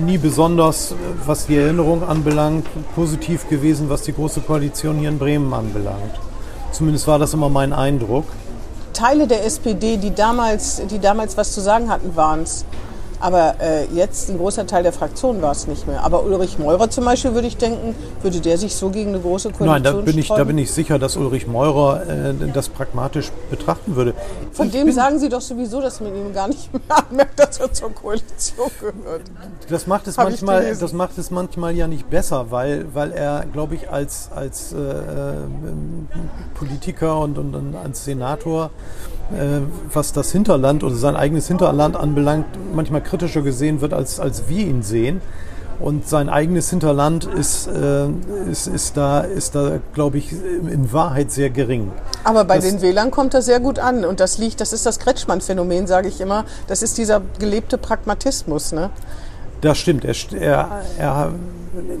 [0.00, 0.94] nie besonders, äh,
[1.26, 6.18] was die Erinnerung anbelangt, positiv gewesen, was die Große Koalition hier in Bremen anbelangt.
[6.72, 8.24] Zumindest war das immer mein Eindruck.
[8.92, 12.64] Teile der SPD, die damals, die damals was zu sagen hatten, waren es.
[13.20, 16.04] Aber äh, jetzt ein großer Teil der Fraktion war es nicht mehr.
[16.04, 19.50] Aber Ulrich Meurer zum Beispiel, würde ich denken, würde der sich so gegen eine große
[19.50, 23.30] Koalition Nein, da bin, ich, da bin ich sicher, dass Ulrich Meurer äh, das pragmatisch
[23.50, 24.14] betrachten würde.
[24.52, 27.58] Von Ich dem sagen Sie doch sowieso, dass man ihm gar nicht mehr merkt, dass
[27.58, 29.22] er zur Koalition gehört.
[29.68, 33.44] Das macht es Hab manchmal, das macht es manchmal ja nicht besser, weil, weil er,
[33.52, 36.08] glaube ich, als, als äh, ähm,
[36.54, 39.17] Politiker und, und, und als Senator äh,
[39.92, 44.66] was das Hinterland oder sein eigenes Hinterland anbelangt, manchmal kritischer gesehen wird, als, als wir
[44.66, 45.20] ihn sehen.
[45.80, 48.08] Und sein eigenes Hinterland ist, äh,
[48.50, 51.92] ist, ist da, ist da glaube ich, in Wahrheit sehr gering.
[52.24, 54.04] Aber bei das, den Wählern kommt er sehr gut an.
[54.04, 56.44] Und das liegt, das ist das Kretschmann-Phänomen, sage ich immer.
[56.66, 58.72] Das ist dieser gelebte Pragmatismus.
[58.72, 58.90] Ne?
[59.60, 60.04] Das stimmt.
[60.04, 61.32] Er, er, er,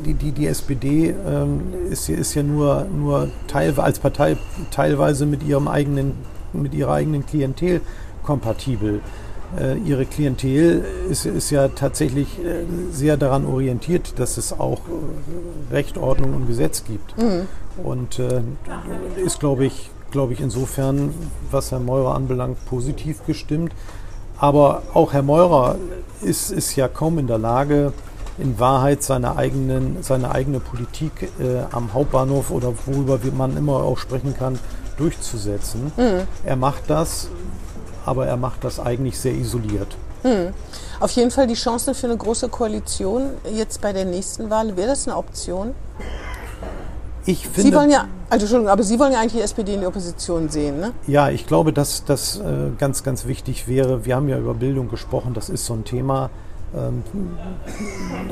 [0.04, 4.36] die, die, die SPD ähm, ist, ist ja nur, nur teil, als Partei
[4.72, 6.14] teilweise mit, ihrem eigenen,
[6.52, 7.80] mit ihrer eigenen Klientel
[8.22, 9.00] kompatibel.
[9.58, 15.74] Äh, ihre Klientel ist, ist ja tatsächlich äh, sehr daran orientiert, dass es auch äh,
[15.74, 17.16] Recht, Ordnung und Gesetz gibt.
[17.16, 17.48] Mhm.
[17.82, 18.42] Und äh,
[19.24, 21.14] ist, glaube ich, glaube ich, insofern,
[21.50, 23.72] was Herr Meurer anbelangt, positiv gestimmt.
[24.38, 25.76] Aber auch Herr Meurer
[26.22, 27.92] ist, ist ja kaum in der Lage,
[28.38, 33.98] in Wahrheit seine, eigenen, seine eigene Politik äh, am Hauptbahnhof oder worüber man immer auch
[33.98, 34.58] sprechen kann,
[34.98, 35.92] durchzusetzen.
[35.96, 36.26] Mhm.
[36.44, 37.28] Er macht das
[38.08, 39.96] aber er macht das eigentlich sehr isoliert.
[40.22, 40.54] Hm.
[40.98, 44.88] Auf jeden Fall die Chancen für eine große Koalition jetzt bei der nächsten Wahl, wäre
[44.88, 45.74] das eine Option?
[47.26, 49.80] Ich finde, Sie wollen ja, also Entschuldigung, aber Sie wollen ja eigentlich die SPD in
[49.80, 50.92] die Opposition sehen, ne?
[51.06, 54.06] Ja, ich glaube, dass das äh, ganz, ganz wichtig wäre.
[54.06, 56.30] Wir haben ja über Bildung gesprochen, das ist so ein Thema.
[56.74, 57.02] Ähm,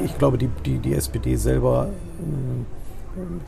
[0.02, 1.88] ich glaube, die, die, die SPD selber
[2.20, 2.64] äh,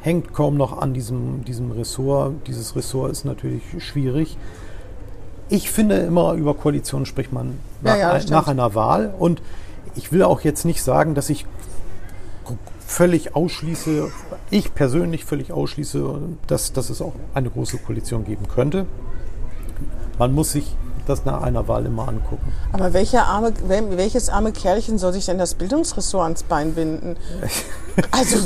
[0.00, 2.46] hängt kaum noch an diesem, diesem Ressort.
[2.46, 4.36] Dieses Ressort ist natürlich schwierig.
[5.48, 9.14] Ich finde immer, über Koalition spricht man nach, ja, ja, nach einer Wahl.
[9.18, 9.42] Und
[9.94, 11.46] ich will auch jetzt nicht sagen, dass ich
[12.86, 14.10] völlig ausschließe,
[14.50, 18.86] ich persönlich völlig ausschließe, dass, dass es auch eine große Koalition geben könnte.
[20.18, 20.74] Man muss sich
[21.09, 22.52] das nach einer Wahl immer angucken.
[22.72, 27.16] Aber arme, welches arme Kerlchen soll sich denn das Bildungsressort ans Bein binden?
[28.12, 28.36] Also,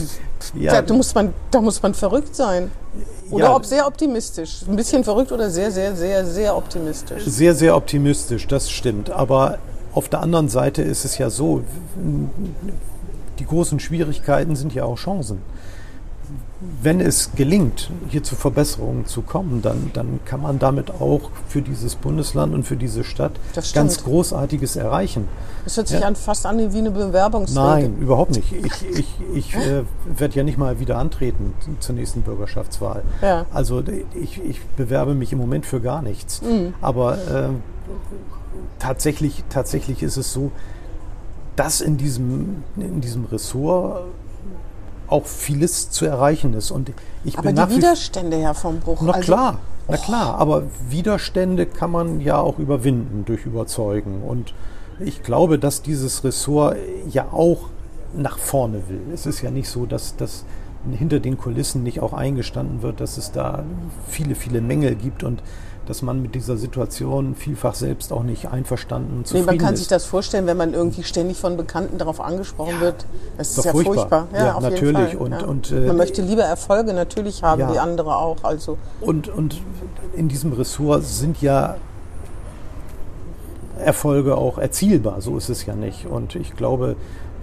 [0.54, 0.80] ja.
[0.80, 2.70] da, muss man, da muss man verrückt sein.
[3.30, 3.54] Oder ja.
[3.54, 4.62] ob sehr optimistisch.
[4.66, 7.22] Ein bisschen verrückt oder sehr, sehr, sehr, sehr optimistisch.
[7.26, 9.10] Sehr, sehr optimistisch, das stimmt.
[9.10, 9.58] Aber
[9.92, 11.62] auf der anderen Seite ist es ja so,
[13.38, 15.42] die großen Schwierigkeiten sind ja auch Chancen
[16.80, 21.62] wenn es gelingt, hier zu Verbesserungen zu kommen, dann, dann kann man damit auch für
[21.62, 23.32] dieses Bundesland und für diese Stadt
[23.74, 25.28] ganz Großartiges erreichen.
[25.64, 26.06] Das hört sich ja.
[26.06, 27.60] an, fast an wie eine Bewerbungsrede.
[27.60, 28.52] Nein, überhaupt nicht.
[28.52, 29.82] Ich, ich, ich äh,
[30.16, 33.02] werde ja nicht mal wieder antreten zur nächsten Bürgerschaftswahl.
[33.20, 33.46] Ja.
[33.52, 33.82] Also
[34.14, 36.42] ich, ich bewerbe mich im Moment für gar nichts.
[36.42, 36.74] Mhm.
[36.80, 37.48] Aber äh,
[38.78, 40.52] tatsächlich, tatsächlich ist es so,
[41.56, 44.04] dass in diesem, in diesem Ressort
[45.12, 46.70] auch vieles zu erreichen ist.
[46.70, 46.90] Und
[47.24, 49.00] ich aber bin die Widerstände, Herr vom Bruch.
[49.02, 49.58] Na also, klar,
[49.88, 50.38] na klar.
[50.38, 54.22] Aber Widerstände kann man ja auch überwinden durch Überzeugen.
[54.22, 54.54] Und
[54.98, 56.76] ich glaube, dass dieses Ressort
[57.10, 57.68] ja auch
[58.14, 59.00] nach vorne will.
[59.14, 60.44] Es ist ja nicht so, dass das
[60.90, 63.64] hinter den Kulissen nicht auch eingestanden wird, dass es da
[64.08, 65.42] viele, viele Mängel gibt und
[65.86, 69.74] dass man mit dieser Situation vielfach selbst auch nicht einverstanden und zufrieden nee, man kann
[69.74, 69.80] ist.
[69.80, 73.06] sich das vorstellen, wenn man irgendwie ständig von Bekannten darauf angesprochen ja, wird.
[73.36, 73.94] Das ist, ist ja furchtbar.
[73.94, 74.28] furchtbar.
[74.32, 75.16] Ja, ja natürlich.
[75.16, 75.44] Und, ja.
[75.44, 78.44] und, äh, man möchte lieber Erfolge natürlich haben, wie andere auch.
[78.44, 78.78] Also.
[79.00, 79.60] Und, und
[80.14, 81.76] in diesem Ressort sind ja
[83.78, 85.20] Erfolge auch erzielbar.
[85.20, 86.06] So ist es ja nicht.
[86.06, 86.96] Und ich glaube,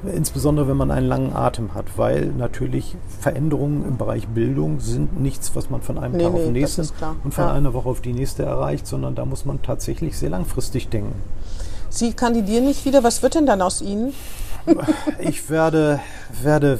[0.03, 5.55] insbesondere wenn man einen langen Atem hat, weil natürlich Veränderungen im Bereich Bildung sind nichts,
[5.55, 6.89] was man von einem nee, Tag nee, auf den nächsten
[7.23, 7.53] und von ja.
[7.53, 11.13] einer Woche auf die nächste erreicht, sondern da muss man tatsächlich sehr langfristig denken.
[11.89, 13.03] Sie kandidieren nicht wieder.
[13.03, 14.13] Was wird denn dann aus Ihnen?
[15.19, 15.99] Ich werde,
[16.43, 16.79] werde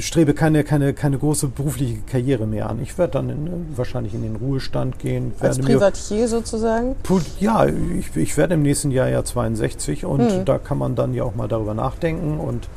[0.00, 2.80] strebe keine, keine, keine große berufliche Karriere mehr an.
[2.82, 5.32] Ich werde dann in, wahrscheinlich in den Ruhestand gehen.
[5.40, 6.96] Als Privatier sozusagen?
[7.40, 10.44] Ja, ich, ich werde im nächsten Jahr ja 62 und hm.
[10.44, 12.68] da kann man dann ja auch mal darüber nachdenken und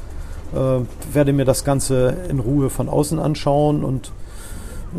[0.53, 4.11] äh, werde mir das Ganze in Ruhe von außen anschauen und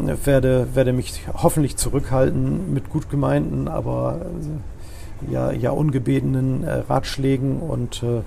[0.07, 6.83] äh, werde, werde mich hoffentlich zurückhalten mit gut gemeinten, aber äh, ja, ja ungebetenen äh,
[6.89, 8.23] Ratschlägen und äh,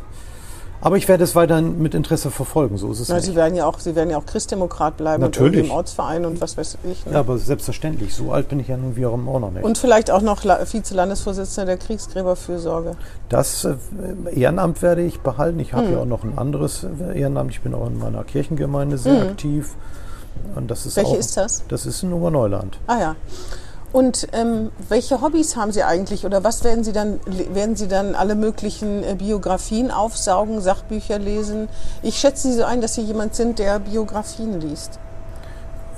[0.81, 3.65] aber ich werde es weiterhin mit Interesse verfolgen, so ist es Na, Sie werden ja
[3.65, 5.65] auch, Sie werden ja auch Christdemokrat bleiben Natürlich.
[5.65, 7.05] im Ortsverein und was weiß ich.
[7.05, 7.13] Ne?
[7.13, 8.13] Ja, aber selbstverständlich.
[8.13, 9.63] So alt bin ich ja nun wiederum auch noch nicht.
[9.63, 12.95] Und vielleicht auch noch Vize-Landesvorsitzender der Kriegsgräberfürsorge.
[13.27, 13.75] Das äh,
[14.33, 15.59] Ehrenamt werde ich behalten.
[15.59, 15.93] Ich habe hm.
[15.93, 17.51] ja auch noch ein anderes Ehrenamt.
[17.51, 19.29] Ich bin auch in meiner Kirchengemeinde sehr hm.
[19.29, 19.75] aktiv.
[20.55, 21.63] Und das ist Welche auch, ist das?
[21.67, 22.79] Das ist in Oberneuland.
[22.87, 23.15] Ah ja.
[23.91, 27.19] Und ähm, welche Hobbys haben Sie eigentlich oder was werden Sie dann,
[27.53, 31.69] werden Sie dann alle möglichen äh, Biografien aufsaugen, Sachbücher lesen?
[32.03, 34.99] Ich schätze Sie so ein, dass Sie jemand sind, der Biografien liest.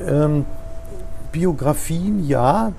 [0.05, 0.45] Ähm,
[1.31, 2.71] Biografien, ja.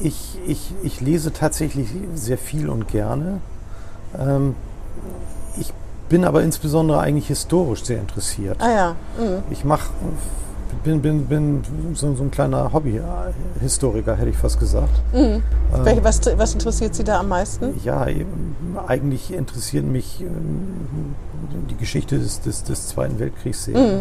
[0.00, 3.40] Ich, ich, ich lese tatsächlich sehr viel und gerne.
[4.16, 4.54] Ähm,
[5.56, 5.72] ich
[6.08, 8.56] bin aber insbesondere eigentlich historisch sehr interessiert.
[8.60, 8.96] Ah ja.
[9.18, 9.42] Mhm.
[9.50, 9.90] Ich mache
[10.82, 11.62] bin, bin, bin
[11.94, 14.92] so, so ein kleiner Hobbyhistoriker, hätte ich fast gesagt.
[15.12, 15.42] Mhm.
[15.84, 17.78] Äh, was, was interessiert Sie da am meisten?
[17.84, 18.06] Ja,
[18.86, 21.14] eigentlich interessiert mich ähm,
[21.70, 23.78] die Geschichte des, des, des Zweiten Weltkriegs sehr.
[23.78, 23.98] Mhm.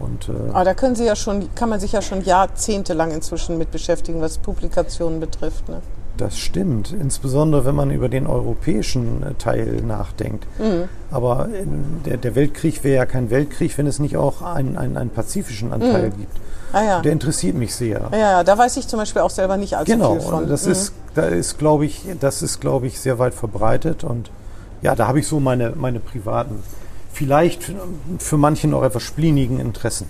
[0.00, 3.10] Und, und, äh, Aber da können Sie ja schon, kann man sich ja schon jahrzehntelang
[3.10, 5.68] inzwischen mit beschäftigen, was Publikationen betrifft.
[5.68, 5.80] Ne?
[6.22, 10.46] Das stimmt, insbesondere wenn man über den europäischen äh, Teil nachdenkt.
[10.60, 10.88] Mhm.
[11.10, 11.48] Aber
[12.06, 15.72] der, der, Weltkrieg wäre ja kein Weltkrieg, wenn es nicht auch einen, einen, einen pazifischen
[15.72, 16.16] Anteil mhm.
[16.16, 16.36] gibt.
[16.72, 17.00] Ah, ja.
[17.00, 18.08] Der interessiert mich sehr.
[18.12, 20.38] Ja, ja, da weiß ich zum Beispiel auch selber nicht allzu genau, viel von.
[20.38, 20.72] Genau, das mhm.
[20.72, 24.30] ist, da ist, glaube ich, das ist, glaube ich, sehr weit verbreitet und
[24.80, 26.62] ja, da habe ich so meine, meine privaten,
[27.12, 27.72] vielleicht
[28.18, 30.06] für manche noch etwas splinigen Interessen.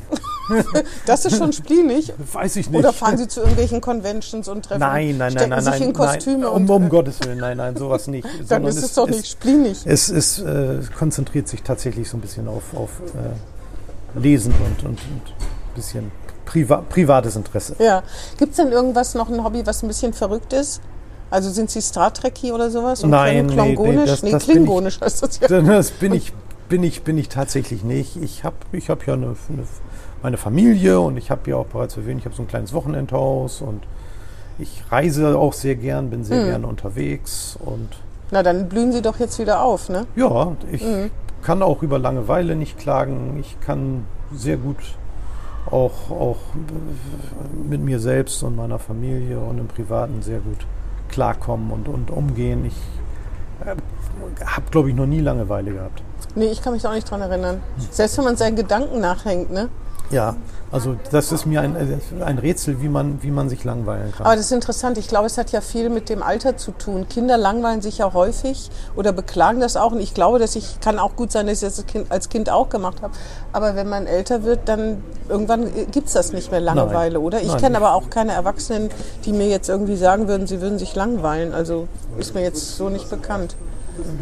[1.06, 2.12] das ist schon spleenig.
[2.32, 2.78] Weiß ich nicht.
[2.78, 5.92] Oder fahren Sie zu irgendwelchen Conventions und treffen Nein, nein, nein, nein, sich nein, in
[5.92, 8.26] Kostüme nein, um, um Gottes Willen, nein, nein, sowas nicht.
[8.48, 9.78] Dann ist es, es doch nicht spleenig.
[9.84, 14.90] Es, es äh, konzentriert sich tatsächlich so ein bisschen auf, auf äh, Lesen und, und,
[14.90, 16.12] und ein bisschen
[16.44, 17.76] Priva privates Interesse.
[17.78, 18.02] Ja.
[18.36, 20.80] Gibt es denn irgendwas, noch ein Hobby, was ein bisschen verrückt ist?
[21.32, 23.02] Also sind Sie Star Trekkie oder sowas?
[23.02, 25.48] Und Nein, nee, nee, das, nee, das Klingonisch heißt das ja.
[25.62, 26.30] Das bin ich,
[26.72, 28.16] bin ich, bin ich tatsächlich nicht.
[28.16, 29.64] Ich habe ich hab ja eine, eine
[30.22, 33.60] meine Familie und ich habe ja auch bereits erwähnt, ich habe so ein kleines Wochenendhaus
[33.60, 33.82] und
[34.58, 36.46] ich reise auch sehr gern, bin sehr mhm.
[36.46, 37.90] gerne unterwegs und
[38.30, 40.06] na, dann blühen Sie doch jetzt wieder auf, ne?
[40.16, 41.10] Ja, ich mhm.
[41.42, 43.36] kann auch über Langeweile nicht klagen.
[43.38, 44.78] Ich kann sehr gut
[45.70, 46.38] auch, auch
[47.68, 50.66] mit mir selbst und meiner Familie und im Privaten sehr gut
[51.10, 52.64] klarkommen und, und umgehen.
[52.64, 52.80] Ich
[53.66, 53.76] äh,
[54.46, 56.02] habe, glaube ich, noch nie Langeweile gehabt.
[56.34, 57.62] Nee, ich kann mich auch nicht dran erinnern.
[57.90, 59.68] Selbst wenn man seinen Gedanken nachhängt, ne?
[60.10, 60.36] Ja,
[60.70, 64.26] also das ist mir ein, äh, ein Rätsel, wie man, wie man sich langweilen kann.
[64.26, 64.96] Aber das ist interessant.
[64.96, 67.08] Ich glaube, es hat ja viel mit dem Alter zu tun.
[67.08, 69.92] Kinder langweilen sich ja häufig oder beklagen das auch.
[69.92, 72.70] Und ich glaube, dass ich kann auch gut sein, dass ich das als Kind auch
[72.70, 73.12] gemacht habe.
[73.52, 77.22] Aber wenn man älter wird, dann irgendwann äh, gibt es das nicht mehr Langeweile, Nein.
[77.22, 77.42] oder?
[77.42, 78.90] Ich kenne aber auch keine Erwachsenen,
[79.24, 81.52] die mir jetzt irgendwie sagen würden, sie würden sich langweilen.
[81.52, 83.56] Also ist mir jetzt so nicht bekannt.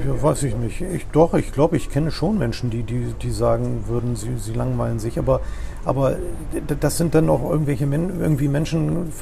[0.06, 0.80] Ja, weiß ich nicht.
[0.80, 4.52] Ich, doch, ich glaube, ich kenne schon Menschen, die, die, die sagen würden, sie, sie
[4.52, 5.18] langweilen sich.
[5.18, 5.40] Aber,
[5.84, 6.16] aber
[6.80, 9.12] das sind dann auch irgendwelche Men irgendwie Menschen,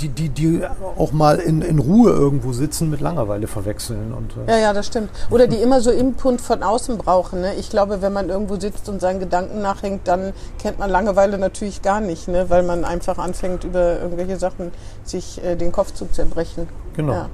[0.00, 0.62] die, die, die
[0.96, 4.12] auch mal in, in Ruhe irgendwo sitzen, mit Langeweile verwechseln.
[4.12, 5.10] Und, äh ja, ja, das stimmt.
[5.30, 7.40] Oder die immer so Input von außen brauchen.
[7.40, 7.54] Ne?
[7.54, 11.82] Ich glaube, wenn man irgendwo sitzt und seinen Gedanken nachhängt, dann kennt man Langeweile natürlich
[11.82, 12.50] gar nicht, ne?
[12.50, 14.72] weil man einfach anfängt, über irgendwelche Sachen
[15.04, 16.68] sich äh, den Kopf zu zerbrechen.
[16.94, 17.12] Genau.
[17.12, 17.28] Ja,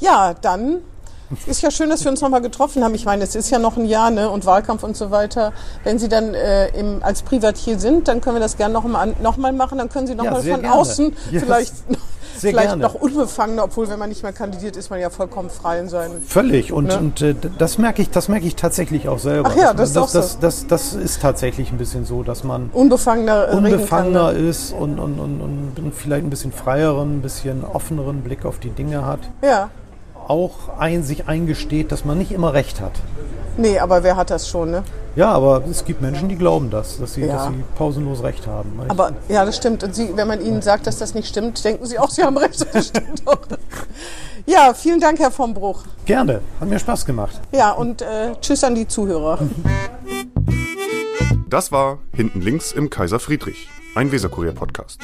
[0.00, 0.80] ja dann
[1.46, 2.94] ist ja schön, dass wir uns nochmal getroffen haben.
[2.94, 4.30] Ich meine, es ist ja noch ein Jahr ne?
[4.30, 5.52] und Wahlkampf und so weiter.
[5.84, 9.36] Wenn Sie dann äh, im, als Privatier sind, dann können wir das gerne nochmal noch
[9.36, 9.78] mal machen.
[9.78, 10.74] Dann können Sie nochmal ja, von gerne.
[10.74, 11.42] außen yes.
[11.42, 11.74] vielleicht,
[12.38, 12.82] vielleicht gerne.
[12.82, 16.22] noch unbefangener, obwohl wenn man nicht mehr kandidiert, ist man ja vollkommen frei in seinen...
[16.22, 16.72] Völlig.
[16.72, 16.98] Und, ne?
[16.98, 19.50] und äh, das merke ich, das merke ich tatsächlich auch selber.
[19.52, 20.38] Ach ja, das, das, das, so.
[20.40, 24.38] das, das, ist tatsächlich ein bisschen so, dass man unbefangener, unbefangener ne?
[24.38, 28.70] ist und, und, und, und vielleicht ein bisschen freieren, ein bisschen offeneren Blick auf die
[28.70, 29.20] Dinge hat.
[29.42, 29.68] Ja
[30.28, 32.92] auch ein, sich eingesteht, dass man nicht immer recht hat.
[33.56, 34.84] Nee, aber wer hat das schon, ne?
[35.16, 37.34] Ja, aber es gibt Menschen, die glauben das, dass sie, ja.
[37.34, 38.76] dass sie pausenlos recht haben.
[38.76, 38.90] Nicht?
[38.90, 39.82] Aber ja, das stimmt.
[39.82, 42.36] Und sie, wenn man ihnen sagt, dass das nicht stimmt, denken sie auch, sie haben
[42.38, 42.64] recht.
[42.72, 43.40] Das stimmt auch.
[44.46, 45.82] Ja, vielen Dank, Herr vom Bruch.
[46.04, 47.40] Gerne, hat mir Spaß gemacht.
[47.52, 49.40] Ja, und äh, tschüss an die Zuhörer.
[51.48, 55.00] Das war Hinten links im Kaiser Friedrich, ein Weserkurier-Podcast.